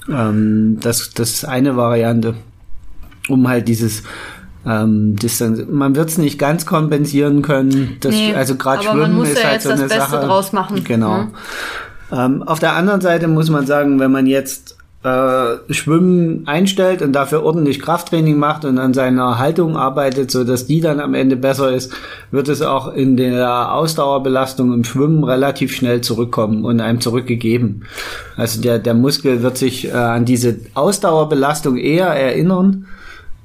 Ähm, 0.10 0.78
das, 0.80 1.10
das 1.12 1.32
ist 1.32 1.46
eine 1.46 1.76
Variante, 1.76 2.36
um 3.30 3.48
halt 3.48 3.68
dieses 3.68 4.04
ähm, 4.66 5.16
Distanz. 5.16 5.64
Man 5.70 5.96
wird 5.96 6.10
es 6.10 6.18
nicht 6.20 6.38
ganz 6.38 6.66
kompensieren 6.68 7.42
können. 7.42 7.98
Das, 8.02 8.14
Nee, 8.14 8.36
also 8.36 8.56
gerade 8.56 8.88
aber 8.88 9.00
man 9.00 9.06
Schwimmen 9.08 9.18
muss 9.20 9.30
ist 9.30 9.38
ja 9.40 9.44
halt 9.46 9.54
jetzt 9.56 9.64
so 9.64 9.70
das 9.72 9.80
eine 9.80 9.90
Beste 9.90 10.12
Sache. 10.12 10.26
draus 10.28 10.54
machen, 10.54 10.84
Genau. 10.84 11.18
ne? 11.18 11.28
Ähm, 12.12 12.44
auf 12.44 12.60
der 12.60 12.74
anderen 12.76 13.02
Seite 13.02 13.28
muss 13.28 13.50
man 13.50 13.66
sagen, 13.66 14.00
wenn 14.00 14.12
man 14.12 14.28
jetzt 14.28 14.78
äh, 15.04 15.74
Schwimmen 15.74 16.48
einstellt 16.48 17.02
und 17.02 17.14
dafür 17.14 17.44
ordentlich 17.44 17.82
Krafttraining 17.82 18.38
macht 18.38 18.66
und 18.66 18.78
an 18.78 18.94
seiner 18.94 19.40
Haltung 19.40 19.76
arbeitet, 19.76 20.30
so 20.30 20.44
dass 20.44 20.68
die 20.68 20.80
dann 20.80 21.00
am 21.00 21.16
Ende 21.16 21.36
besser 21.36 21.72
ist, 21.72 21.92
wird 22.30 22.50
es 22.50 22.62
auch 22.62 22.94
in 22.94 23.18
der 23.18 23.74
Ausdauerbelastung 23.74 24.74
im 24.74 24.84
Schwimmen 24.84 25.24
relativ 25.24 25.76
schnell 25.76 26.02
zurückkommen 26.02 26.66
und 26.66 26.82
einem 26.82 27.02
zurückgegeben. 27.02 27.86
Also 28.38 28.62
der, 28.62 28.78
der 28.78 28.94
Muskel 28.94 29.42
wird 29.42 29.58
sich 29.58 29.88
äh, 29.88 29.92
an 29.92 30.26
diese 30.26 30.60
Ausdauerbelastung 30.76 31.78
eher 31.78 32.08
erinnern, 32.08 32.86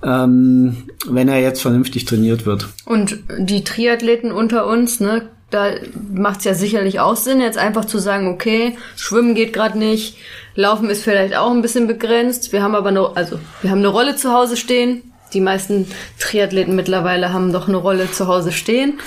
ähm, 0.03 0.77
wenn 1.09 1.29
er 1.29 1.41
jetzt 1.41 1.63
vernünftig 1.63 2.05
trainiert 2.05 2.45
wird. 2.45 2.69
Und 2.85 3.19
die 3.39 3.65
Triathleten 3.65 4.31
unter 4.31 4.67
uns, 4.67 5.01
ne, 5.01 5.23
da 5.51 5.71
macht's 6.13 6.45
ja 6.45 6.55
sicherlich 6.55 7.01
auch 7.01 7.17
Sinn, 7.17 7.41
jetzt 7.41 7.59
einfach 7.59 7.85
zu 7.85 7.99
sagen, 7.99 8.29
okay, 8.29 8.77
Schwimmen 8.97 9.35
geht 9.35 9.53
gerade 9.53 9.79
nicht, 9.79 10.17
Laufen 10.55 10.91
ist 10.91 11.05
vielleicht 11.05 11.37
auch 11.37 11.51
ein 11.51 11.63
bisschen 11.63 11.87
begrenzt. 11.87 12.53
Wir 12.53 12.63
haben 12.63 12.75
aber 12.75 12.91
noch, 12.91 13.15
also 13.15 13.39
wir 13.63 13.71
haben 13.71 13.79
eine 13.79 13.89
Rolle 13.89 14.17
zu 14.17 14.33
Hause 14.33 14.57
stehen. 14.57 15.13
Die 15.35 15.41
meisten 15.41 15.87
Triathleten 16.19 16.75
mittlerweile 16.75 17.33
haben 17.33 17.53
doch 17.53 17.69
eine 17.69 17.77
Rolle 17.77 18.11
zu 18.11 18.27
Hause 18.27 18.53
stehen. 18.53 18.99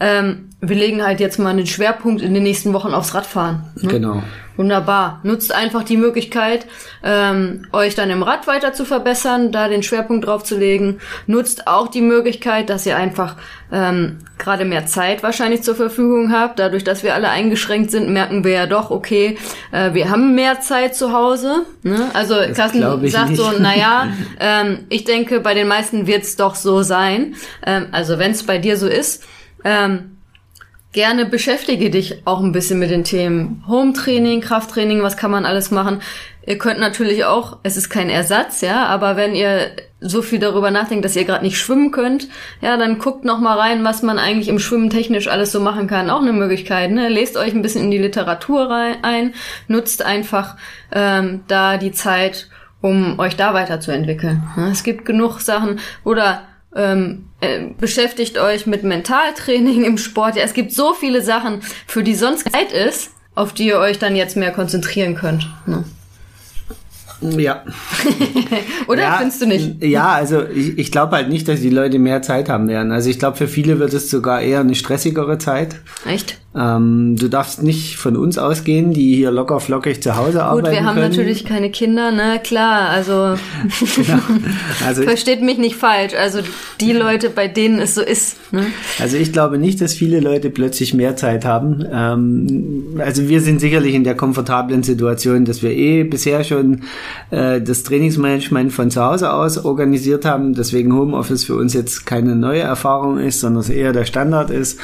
ähm, 0.00 0.50
wir 0.68 0.76
legen 0.76 1.04
halt 1.04 1.20
jetzt 1.20 1.38
mal 1.38 1.50
einen 1.50 1.66
Schwerpunkt 1.66 2.22
in 2.22 2.34
den 2.34 2.42
nächsten 2.42 2.72
Wochen 2.72 2.94
aufs 2.94 3.14
Radfahren. 3.14 3.64
Ne? 3.80 3.88
Genau. 3.88 4.22
Wunderbar. 4.56 5.18
Nutzt 5.24 5.52
einfach 5.52 5.82
die 5.82 5.96
Möglichkeit, 5.96 6.66
ähm, 7.02 7.66
euch 7.72 7.96
dann 7.96 8.10
im 8.10 8.22
Rad 8.22 8.46
weiter 8.46 8.72
zu 8.72 8.84
verbessern, 8.84 9.50
da 9.50 9.68
den 9.68 9.82
Schwerpunkt 9.82 10.26
drauf 10.26 10.44
zu 10.44 10.56
legen. 10.56 11.00
Nutzt 11.26 11.66
auch 11.66 11.88
die 11.88 12.00
Möglichkeit, 12.00 12.70
dass 12.70 12.86
ihr 12.86 12.96
einfach 12.96 13.34
ähm, 13.72 14.18
gerade 14.38 14.64
mehr 14.64 14.86
Zeit 14.86 15.24
wahrscheinlich 15.24 15.64
zur 15.64 15.74
Verfügung 15.74 16.30
habt. 16.30 16.60
Dadurch, 16.60 16.84
dass 16.84 17.02
wir 17.02 17.14
alle 17.14 17.30
eingeschränkt 17.30 17.90
sind, 17.90 18.10
merken 18.10 18.44
wir 18.44 18.52
ja 18.52 18.66
doch, 18.66 18.92
okay, 18.92 19.38
äh, 19.72 19.92
wir 19.92 20.08
haben 20.08 20.36
mehr 20.36 20.60
Zeit 20.60 20.94
zu 20.94 21.12
Hause. 21.12 21.62
Ne? 21.82 22.10
Also 22.14 22.36
das 22.36 22.56
Carsten 22.56 22.80
sagt 23.10 23.30
nicht. 23.30 23.36
so, 23.36 23.50
naja, 23.58 24.12
ähm, 24.40 24.84
ich 24.88 25.02
denke, 25.02 25.40
bei 25.40 25.54
den 25.54 25.66
meisten 25.66 26.06
wird 26.06 26.22
es 26.22 26.36
doch 26.36 26.54
so 26.54 26.82
sein. 26.82 27.34
Ähm, 27.66 27.88
also 27.90 28.20
wenn 28.20 28.30
es 28.30 28.44
bei 28.44 28.58
dir 28.58 28.76
so 28.76 28.86
ist, 28.86 29.24
ähm, 29.64 30.14
gerne 30.94 31.26
beschäftige 31.26 31.90
dich 31.90 32.22
auch 32.24 32.40
ein 32.40 32.52
bisschen 32.52 32.78
mit 32.78 32.90
den 32.90 33.04
Themen 33.04 33.62
Home-Training, 33.68 34.40
Krafttraining, 34.40 35.02
was 35.02 35.18
kann 35.18 35.30
man 35.30 35.44
alles 35.44 35.70
machen. 35.70 36.00
Ihr 36.46 36.56
könnt 36.56 36.78
natürlich 36.78 37.24
auch, 37.24 37.58
es 37.62 37.76
ist 37.76 37.90
kein 37.90 38.08
Ersatz, 38.08 38.60
ja, 38.60 38.86
aber 38.86 39.16
wenn 39.16 39.34
ihr 39.34 39.72
so 40.00 40.22
viel 40.22 40.38
darüber 40.38 40.70
nachdenkt, 40.70 41.04
dass 41.04 41.16
ihr 41.16 41.24
gerade 41.24 41.44
nicht 41.44 41.58
schwimmen 41.58 41.90
könnt, 41.90 42.28
ja, 42.60 42.76
dann 42.76 42.98
guckt 42.98 43.24
noch 43.24 43.40
mal 43.40 43.58
rein, 43.58 43.82
was 43.82 44.02
man 44.02 44.18
eigentlich 44.18 44.48
im 44.48 44.58
Schwimmen 44.58 44.88
technisch 44.88 45.28
alles 45.28 45.50
so 45.50 45.60
machen 45.60 45.88
kann. 45.88 46.10
Auch 46.10 46.20
eine 46.20 46.32
Möglichkeit, 46.32 46.90
ne? 46.90 47.08
Lest 47.08 47.36
euch 47.36 47.54
ein 47.54 47.62
bisschen 47.62 47.84
in 47.84 47.90
die 47.90 47.98
Literatur 47.98 48.70
rein, 48.70 48.96
ein, 49.02 49.34
nutzt 49.66 50.04
einfach 50.04 50.56
ähm, 50.92 51.40
da 51.48 51.76
die 51.76 51.92
Zeit, 51.92 52.48
um 52.80 53.18
euch 53.18 53.36
da 53.36 53.52
weiterzuentwickeln. 53.52 54.44
Ja, 54.56 54.68
es 54.68 54.84
gibt 54.84 55.06
genug 55.06 55.40
Sachen 55.40 55.80
oder 56.04 56.42
ähm, 56.76 57.30
äh, 57.44 57.66
beschäftigt 57.78 58.38
euch 58.38 58.66
mit 58.66 58.82
Mentaltraining 58.82 59.84
im 59.84 59.98
Sport. 59.98 60.36
Ja, 60.36 60.42
es 60.42 60.54
gibt 60.54 60.72
so 60.72 60.94
viele 60.94 61.22
Sachen, 61.22 61.62
für 61.86 62.02
die 62.02 62.14
sonst 62.14 62.50
Zeit 62.50 62.72
ist, 62.72 63.10
auf 63.34 63.52
die 63.52 63.66
ihr 63.66 63.78
euch 63.78 63.98
dann 63.98 64.16
jetzt 64.16 64.36
mehr 64.36 64.52
konzentrieren 64.52 65.14
könnt. 65.14 65.48
Ne? 65.66 65.84
Ja. 67.32 67.64
Oder 68.86 69.02
ja, 69.02 69.16
findest 69.18 69.42
du 69.42 69.46
nicht? 69.46 69.82
Ja, 69.82 70.12
also 70.12 70.42
ich, 70.42 70.78
ich 70.78 70.92
glaube 70.92 71.16
halt 71.16 71.28
nicht, 71.28 71.48
dass 71.48 71.60
die 71.60 71.70
Leute 71.70 71.98
mehr 71.98 72.22
Zeit 72.22 72.48
haben 72.48 72.68
werden. 72.68 72.92
Also 72.92 73.10
ich 73.10 73.18
glaube, 73.18 73.36
für 73.36 73.48
viele 73.48 73.78
wird 73.78 73.92
es 73.94 74.10
sogar 74.10 74.40
eher 74.40 74.60
eine 74.60 74.74
stressigere 74.74 75.38
Zeit. 75.38 75.76
Echt? 76.06 76.38
Ähm, 76.56 77.16
du 77.18 77.28
darfst 77.28 77.64
nicht 77.64 77.96
von 77.96 78.16
uns 78.16 78.38
ausgehen, 78.38 78.92
die 78.92 79.16
hier 79.16 79.32
locker 79.32 79.58
flockig 79.58 80.00
zu 80.00 80.14
Hause 80.14 80.34
Gut, 80.34 80.40
arbeiten. 80.40 80.66
Gut, 80.66 80.74
wir 80.74 80.84
haben 80.84 80.94
können. 80.94 81.10
natürlich 81.10 81.44
keine 81.44 81.68
Kinder, 81.70 82.12
ne? 82.12 82.40
Klar, 82.44 82.90
also, 82.90 83.34
genau. 83.96 84.20
also 84.86 85.02
versteht 85.02 85.42
mich 85.42 85.58
nicht 85.58 85.74
falsch. 85.74 86.14
Also 86.14 86.40
die 86.80 86.92
Leute, 86.92 87.30
bei 87.30 87.48
denen 87.48 87.80
es 87.80 87.96
so 87.96 88.02
ist. 88.02 88.36
Ne? 88.52 88.66
Also 89.00 89.16
ich 89.16 89.32
glaube 89.32 89.58
nicht, 89.58 89.80
dass 89.80 89.94
viele 89.94 90.20
Leute 90.20 90.48
plötzlich 90.48 90.94
mehr 90.94 91.16
Zeit 91.16 91.44
haben. 91.44 91.84
Ähm, 91.92 93.00
also 93.00 93.28
wir 93.28 93.40
sind 93.40 93.60
sicherlich 93.60 93.94
in 93.94 94.04
der 94.04 94.14
komfortablen 94.14 94.84
Situation, 94.84 95.44
dass 95.44 95.60
wir 95.60 95.72
eh 95.72 96.04
bisher 96.04 96.44
schon 96.44 96.82
äh, 97.30 97.60
das 97.60 97.82
Trainingsmanagement 97.82 98.72
von 98.72 98.90
zu 98.90 99.04
Hause 99.04 99.32
aus 99.32 99.64
organisiert 99.64 100.24
haben. 100.24 100.54
Deswegen 100.54 100.94
Homeoffice 100.94 101.44
für 101.44 101.56
uns 101.56 101.74
jetzt 101.74 102.06
keine 102.06 102.36
neue 102.36 102.60
Erfahrung 102.60 103.18
ist, 103.18 103.40
sondern 103.40 103.60
es 103.60 103.70
eher 103.70 103.92
der 103.92 104.04
Standard 104.04 104.50
ist 104.50 104.80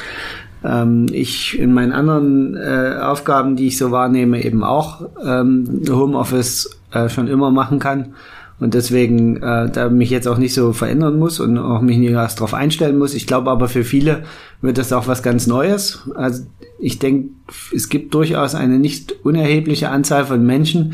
ähm, 0.63 1.07
ich 1.11 1.57
in 1.57 1.73
meinen 1.73 1.91
anderen 1.91 2.55
äh, 2.55 2.97
Aufgaben, 3.01 3.55
die 3.55 3.67
ich 3.67 3.77
so 3.77 3.91
wahrnehme, 3.91 4.43
eben 4.43 4.63
auch 4.63 5.07
ähm, 5.25 5.81
Homeoffice 5.89 6.77
äh, 6.91 7.09
schon 7.09 7.27
immer 7.27 7.51
machen 7.51 7.79
kann 7.79 8.13
und 8.59 8.75
deswegen 8.75 9.37
äh, 9.37 9.71
da 9.71 9.89
mich 9.89 10.11
jetzt 10.11 10.27
auch 10.27 10.37
nicht 10.37 10.53
so 10.53 10.71
verändern 10.71 11.17
muss 11.17 11.39
und 11.39 11.57
auch 11.57 11.81
mich 11.81 11.97
nicht 11.97 12.11
erst 12.11 12.39
darauf 12.39 12.53
einstellen 12.53 12.97
muss. 12.97 13.15
Ich 13.15 13.25
glaube 13.25 13.49
aber 13.49 13.67
für 13.67 13.83
viele 13.83 14.23
wird 14.61 14.77
das 14.77 14.93
auch 14.93 15.07
was 15.07 15.23
ganz 15.23 15.47
Neues. 15.47 16.07
Also 16.13 16.43
ich 16.79 16.99
denke, 16.99 17.29
es 17.73 17.89
gibt 17.89 18.13
durchaus 18.13 18.53
eine 18.53 18.77
nicht 18.77 19.15
unerhebliche 19.25 19.89
Anzahl 19.89 20.25
von 20.25 20.45
Menschen, 20.45 20.93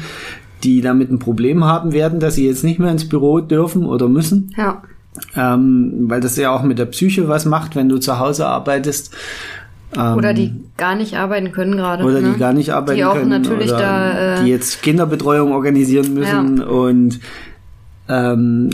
die 0.63 0.81
damit 0.81 1.11
ein 1.11 1.19
Problem 1.19 1.63
haben 1.63 1.93
werden, 1.93 2.19
dass 2.19 2.35
sie 2.35 2.47
jetzt 2.47 2.63
nicht 2.63 2.79
mehr 2.79 2.91
ins 2.91 3.07
Büro 3.07 3.39
dürfen 3.39 3.85
oder 3.85 4.07
müssen. 4.07 4.53
Ja. 4.57 4.81
Ähm, 5.35 6.05
weil 6.07 6.21
das 6.21 6.37
ja 6.37 6.51
auch 6.51 6.63
mit 6.63 6.79
der 6.79 6.85
Psyche 6.85 7.27
was 7.27 7.45
macht, 7.45 7.75
wenn 7.75 7.89
du 7.89 7.97
zu 7.97 8.19
Hause 8.19 8.47
arbeitest. 8.47 9.15
Ähm, 9.95 10.15
oder 10.15 10.33
die 10.33 10.53
gar 10.77 10.95
nicht 10.95 11.15
arbeiten 11.15 11.51
können 11.51 11.77
gerade. 11.77 12.03
Oder 12.03 12.21
ne? 12.21 12.33
die 12.33 12.39
gar 12.39 12.53
nicht 12.53 12.71
arbeiten 12.71 12.97
die 12.97 13.05
auch 13.05 13.13
können. 13.13 13.29
Natürlich 13.29 13.69
da, 13.69 14.35
äh, 14.35 14.43
die 14.43 14.49
jetzt 14.49 14.81
Kinderbetreuung 14.83 15.53
organisieren 15.53 16.13
müssen 16.13 16.57
ja. 16.57 16.65
und 16.65 17.19
ähm, 18.09 18.69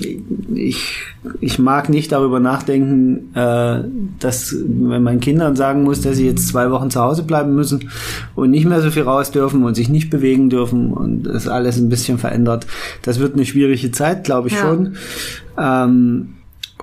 ich, 0.53 1.03
ich 1.41 1.59
mag 1.59 1.89
nicht 1.89 2.11
darüber 2.11 2.39
nachdenken, 2.39 3.33
äh, 3.35 3.83
dass 4.19 4.55
wenn 4.55 5.03
man 5.03 5.19
Kindern 5.19 5.55
sagen 5.55 5.83
muss, 5.83 6.01
dass 6.01 6.17
sie 6.17 6.27
jetzt 6.27 6.47
zwei 6.47 6.69
Wochen 6.71 6.89
zu 6.89 7.01
Hause 7.01 7.23
bleiben 7.23 7.55
müssen 7.55 7.89
und 8.35 8.51
nicht 8.51 8.65
mehr 8.65 8.81
so 8.81 8.91
viel 8.91 9.03
raus 9.03 9.31
dürfen 9.31 9.63
und 9.63 9.75
sich 9.75 9.89
nicht 9.89 10.09
bewegen 10.09 10.49
dürfen 10.49 10.93
und 10.93 11.23
das 11.23 11.47
alles 11.47 11.77
ein 11.77 11.89
bisschen 11.89 12.17
verändert. 12.17 12.67
Das 13.01 13.19
wird 13.19 13.33
eine 13.33 13.45
schwierige 13.45 13.91
Zeit, 13.91 14.23
glaube 14.23 14.49
ich 14.49 14.53
ja. 14.53 14.61
schon. 14.61 14.95
Ähm, 15.57 16.29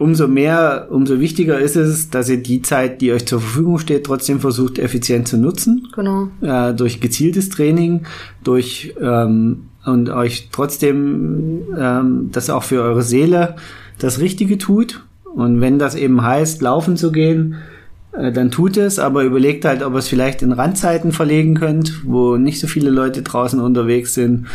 umso 0.01 0.29
mehr, 0.29 0.89
umso 0.91 1.21
wichtiger 1.21 1.59
ist 1.59 1.77
es, 1.77 2.09
dass 2.09 2.31
ihr 2.31 2.43
die 2.43 2.63
Zeit, 2.63 3.03
die 3.03 3.13
euch 3.13 3.27
zur 3.27 3.41
Verfügung 3.41 3.79
steht, 3.79 4.05
trotzdem 4.05 4.41
versucht, 4.41 4.79
effizient 4.79 5.29
zu 5.29 5.37
nutzen. 5.37 5.89
Genau. 5.95 6.29
Äh, 6.41 6.73
durch 6.73 7.01
gezieltes 7.01 7.51
Training, 7.51 8.07
durch 8.43 8.95
ähm, 9.01 9.67
und 9.85 10.09
euch 10.09 10.49
trotzdem 10.53 11.63
ähm, 11.79 12.31
das 12.33 12.49
auch 12.51 12.63
für 12.63 12.83
eure 12.83 13.03
Seele 13.03 13.57
das 13.99 14.21
Richtige 14.21 14.57
tut. 14.57 15.05
Und 15.35 15.61
wenn 15.61 15.79
das 15.79 15.95
eben 15.95 16.23
heißt, 16.23 16.63
laufen 16.63 16.97
zu 16.97 17.13
gehen, 17.13 17.57
äh, 18.13 18.33
dann 18.33 18.51
tut 18.51 18.79
es, 18.79 18.99
aber 18.99 19.25
überlegt 19.25 19.67
halt, 19.67 19.83
ob 19.83 19.93
ihr 19.93 19.99
es 19.99 20.09
vielleicht 20.09 20.41
in 20.41 20.53
Randzeiten 20.53 21.13
verlegen 21.13 21.55
könnt, 21.55 22.07
wo 22.07 22.39
nicht 22.39 22.59
so 22.59 22.67
viele 22.67 22.91
Leute 22.91 23.23
draußen 23.23 23.61
unterwegs 23.61 24.15
sind 24.15 24.47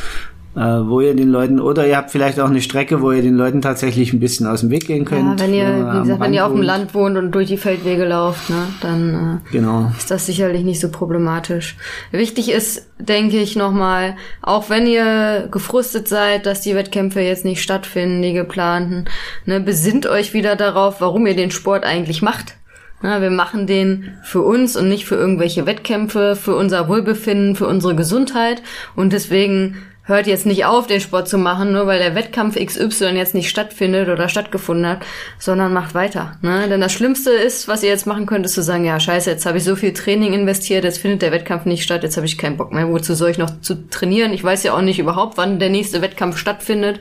äh, 0.56 0.60
wo 0.60 1.02
ihr 1.02 1.16
den 1.16 1.30
Leuten, 1.30 1.60
oder 1.60 1.86
ihr 1.86 1.98
habt 1.98 2.12
vielleicht 2.12 2.40
auch 2.40 2.50
eine 2.50 2.62
Strecke, 2.62 3.02
wo 3.02 3.12
ihr 3.12 3.22
den 3.22 3.36
Leuten 3.36 3.62
tatsächlich 3.62 4.14
ein 4.14 4.20
bisschen 4.20 4.48
aus 4.48 4.62
dem 4.62 4.70
Weg 4.70 4.88
gehen 4.88 5.04
könnt. 5.04 5.40
Ja, 5.40 5.46
wenn 5.46 5.54
ihr, 5.54 5.68
wie 5.68 6.00
gesagt, 6.00 6.22
wenn 6.22 6.34
ihr 6.34 6.46
auf 6.46 6.54
dem 6.54 6.62
Land 6.62 6.94
wohnt 6.94 7.18
und 7.18 7.32
durch 7.32 7.48
die 7.48 7.58
Feldwege 7.58 8.06
lauft, 8.06 8.50
ne, 8.50 8.68
dann 8.82 9.42
äh, 9.46 9.52
genau. 9.52 9.92
ist 9.98 10.10
das 10.10 10.26
sicherlich 10.26 10.64
nicht 10.64 10.80
so 10.80 10.90
problematisch. 10.90 11.76
Wichtig 12.12 12.52
ist, 12.52 12.90
denke 13.00 13.38
ich 13.38 13.56
nochmal, 13.56 14.16
auch 14.42 14.70
wenn 14.70 14.88
ihr 14.88 15.50
gefrustet 15.52 16.08
seid, 16.08 16.46
dass 16.46 16.62
die 16.62 16.76
Wettkämpfe 16.76 17.20
jetzt 17.20 17.44
nicht 17.44 17.62
stattfinden, 17.62 18.22
die 18.22 18.34
geplanten, 18.34 19.06
ne, 19.46 19.60
besinnt 19.60 20.08
euch 20.08 20.34
wieder 20.34 20.56
darauf, 20.56 21.02
warum 21.02 21.28
ihr 21.28 21.36
den 21.36 21.52
Sport 21.52 21.84
eigentlich 21.84 22.22
macht. 22.22 22.56
Ja, 23.04 23.22
wir 23.22 23.30
machen 23.30 23.68
den 23.68 24.14
für 24.24 24.42
uns 24.42 24.78
und 24.78 24.88
nicht 24.88 25.06
für 25.06 25.16
irgendwelche 25.16 25.66
Wettkämpfe, 25.66 26.36
für 26.36 26.56
unser 26.56 26.88
Wohlbefinden, 26.88 27.56
für 27.56 27.68
unsere 27.68 27.94
Gesundheit. 27.94 28.64
Und 28.96 29.12
deswegen 29.12 29.84
hört 30.06 30.28
jetzt 30.28 30.46
nicht 30.46 30.66
auf, 30.66 30.88
den 30.88 31.02
Sport 31.02 31.28
zu 31.28 31.38
machen, 31.38 31.72
nur 31.72 31.88
weil 31.88 32.00
der 32.00 32.16
Wettkampf 32.16 32.56
XY 32.56 33.16
jetzt 33.16 33.34
nicht 33.34 33.50
stattfindet 33.50 34.08
oder 34.08 34.30
stattgefunden 34.30 34.88
hat, 34.88 35.00
sondern 35.40 35.74
macht 35.74 35.96
weiter. 35.96 36.38
Ne? 36.42 36.68
Denn 36.70 36.80
das 36.80 36.94
Schlimmste 36.94 37.32
ist, 37.32 37.68
was 37.68 37.84
ihr 37.84 37.90
jetzt 37.90 38.06
machen 38.06 38.28
könnt, 38.28 38.46
ist 38.46 38.54
zu 38.54 38.62
sagen, 38.62 38.86
ja, 38.86 39.00
scheiße, 39.00 39.30
jetzt 39.32 39.46
habe 39.46 39.58
ich 39.58 39.64
so 39.64 39.76
viel 39.76 39.94
Training 39.94 40.34
investiert, 40.34 40.84
jetzt 40.84 41.00
findet 41.00 41.24
der 41.24 41.32
Wettkampf 41.32 41.66
nicht 41.66 41.84
statt, 41.84 42.04
jetzt 42.04 42.18
habe 42.18 42.28
ich 42.28 42.38
keinen 42.38 42.58
Bock 42.58 42.72
mehr. 42.72 42.88
Wozu 42.88 43.16
soll 43.16 43.32
ich 43.32 43.40
noch 43.40 43.62
zu 43.62 43.90
trainieren? 43.90 44.32
Ich 44.32 44.44
weiß 44.44 44.64
ja 44.64 44.74
auch 44.74 44.82
nicht 44.82 45.00
überhaupt, 45.00 45.38
wann 45.38 45.60
der 45.60 45.70
nächste 45.70 46.02
Wettkampf 46.02 46.38
stattfindet. 46.38 47.00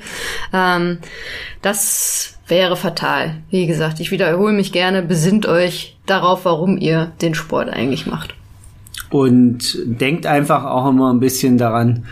Ähm, 0.52 0.98
das 1.60 2.38
wäre 2.48 2.76
fatal. 2.76 3.36
Wie 3.50 3.66
gesagt, 3.66 4.00
ich 4.00 4.10
wiederhole 4.10 4.52
mich 4.52 4.72
gerne, 4.72 5.02
besinnt 5.02 5.46
euch 5.46 5.96
darauf, 6.06 6.44
warum 6.46 6.78
ihr 6.78 7.12
den 7.20 7.34
Sport 7.34 7.68
eigentlich 7.68 8.06
macht. 8.06 8.34
Und 9.10 9.78
denkt 9.84 10.26
einfach 10.26 10.64
auch 10.64 10.88
immer 10.88 11.12
ein 11.12 11.20
bisschen 11.20 11.58
daran, 11.58 12.06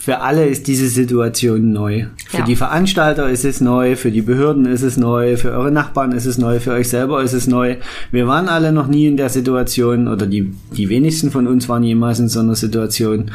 für 0.00 0.20
alle 0.20 0.46
ist 0.46 0.66
diese 0.66 0.88
Situation 0.88 1.72
neu. 1.72 2.06
Für 2.26 2.38
ja. 2.38 2.44
die 2.44 2.56
Veranstalter 2.56 3.28
ist 3.28 3.44
es 3.44 3.60
neu, 3.60 3.96
für 3.96 4.10
die 4.10 4.22
Behörden 4.22 4.64
ist 4.64 4.80
es 4.80 4.96
neu, 4.96 5.36
für 5.36 5.50
eure 5.50 5.70
Nachbarn 5.70 6.12
ist 6.12 6.24
es 6.24 6.38
neu, 6.38 6.58
für 6.58 6.72
euch 6.72 6.88
selber 6.88 7.22
ist 7.22 7.34
es 7.34 7.46
neu. 7.46 7.76
Wir 8.10 8.26
waren 8.26 8.48
alle 8.48 8.72
noch 8.72 8.86
nie 8.86 9.06
in 9.06 9.18
der 9.18 9.28
Situation 9.28 10.08
oder 10.08 10.26
die, 10.26 10.54
die 10.74 10.88
wenigsten 10.88 11.30
von 11.30 11.46
uns 11.46 11.68
waren 11.68 11.82
jemals 11.82 12.18
in 12.18 12.30
so 12.30 12.40
einer 12.40 12.54
Situation. 12.54 13.30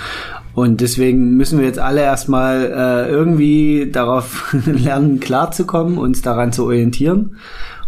Und 0.55 0.81
deswegen 0.81 1.37
müssen 1.37 1.59
wir 1.59 1.67
jetzt 1.67 1.77
alle 1.77 2.01
erstmal 2.01 2.65
äh, 2.65 3.11
irgendwie 3.11 3.91
darauf 3.91 4.55
lernen, 4.65 5.19
klarzukommen, 5.19 5.99
uns 5.99 6.23
daran 6.23 6.51
zu 6.51 6.65
orientieren 6.65 7.35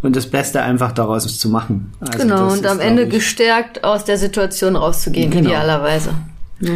und 0.03 0.15
das 0.15 0.27
Beste 0.27 0.61
einfach 0.61 0.91
daraus 0.91 1.39
zu 1.39 1.49
machen. 1.49 1.93
Also 1.99 2.19
genau, 2.19 2.53
und 2.53 2.63
am 2.67 2.79
Ende 2.79 3.07
gestärkt 3.07 3.83
aus 3.83 4.05
der 4.05 4.19
Situation 4.19 4.75
rauszugehen, 4.75 5.31
genau. 5.31 5.49
idealerweise. 5.49 6.11
Ja 6.59 6.75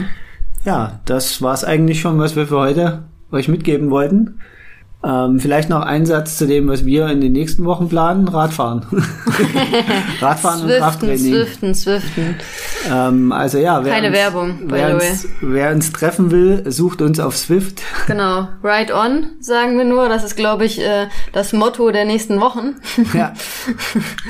ja, 0.65 0.99
das 1.05 1.41
war 1.41 1.53
es 1.53 1.63
eigentlich 1.63 2.01
schon, 2.01 2.19
was 2.19 2.35
wir 2.35 2.47
für 2.47 2.57
heute 2.57 3.03
euch 3.31 3.47
mitgeben 3.47 3.89
wollten. 3.89 4.39
Ähm, 5.03 5.39
vielleicht 5.39 5.69
noch 5.69 5.81
ein 5.81 6.05
Satz 6.05 6.37
zu 6.37 6.45
dem, 6.45 6.67
was 6.67 6.85
wir 6.85 7.07
in 7.07 7.21
den 7.21 7.31
nächsten 7.31 7.65
Wochen 7.65 7.89
planen. 7.89 8.27
Radfahren. 8.27 8.85
Radfahren 10.21 10.59
Swiften, 10.59 10.75
und 10.75 10.79
Krafttraining. 10.79 11.33
Swiften, 11.33 11.75
Swiften. 11.75 12.35
Ähm, 12.91 13.31
also 13.31 13.57
ja, 13.57 13.83
wer 13.83 13.93
Keine 13.93 14.07
uns, 14.07 14.15
Werbung, 14.15 14.67
by 14.67 14.73
wer, 14.73 14.99
the 14.99 15.07
uns, 15.07 15.27
wer 15.41 15.71
uns 15.71 15.91
treffen 15.91 16.29
will, 16.29 16.71
sucht 16.71 17.01
uns 17.01 17.19
auf 17.19 17.35
Swift. 17.35 17.81
Genau. 18.05 18.47
Ride 18.63 18.93
on, 18.93 19.25
sagen 19.39 19.75
wir 19.79 19.85
nur. 19.85 20.07
Das 20.07 20.23
ist, 20.23 20.35
glaube 20.35 20.65
ich, 20.65 20.79
äh, 20.79 21.07
das 21.33 21.51
Motto 21.51 21.89
der 21.89 22.05
nächsten 22.05 22.39
Wochen. 22.39 22.75
ja. 23.13 23.33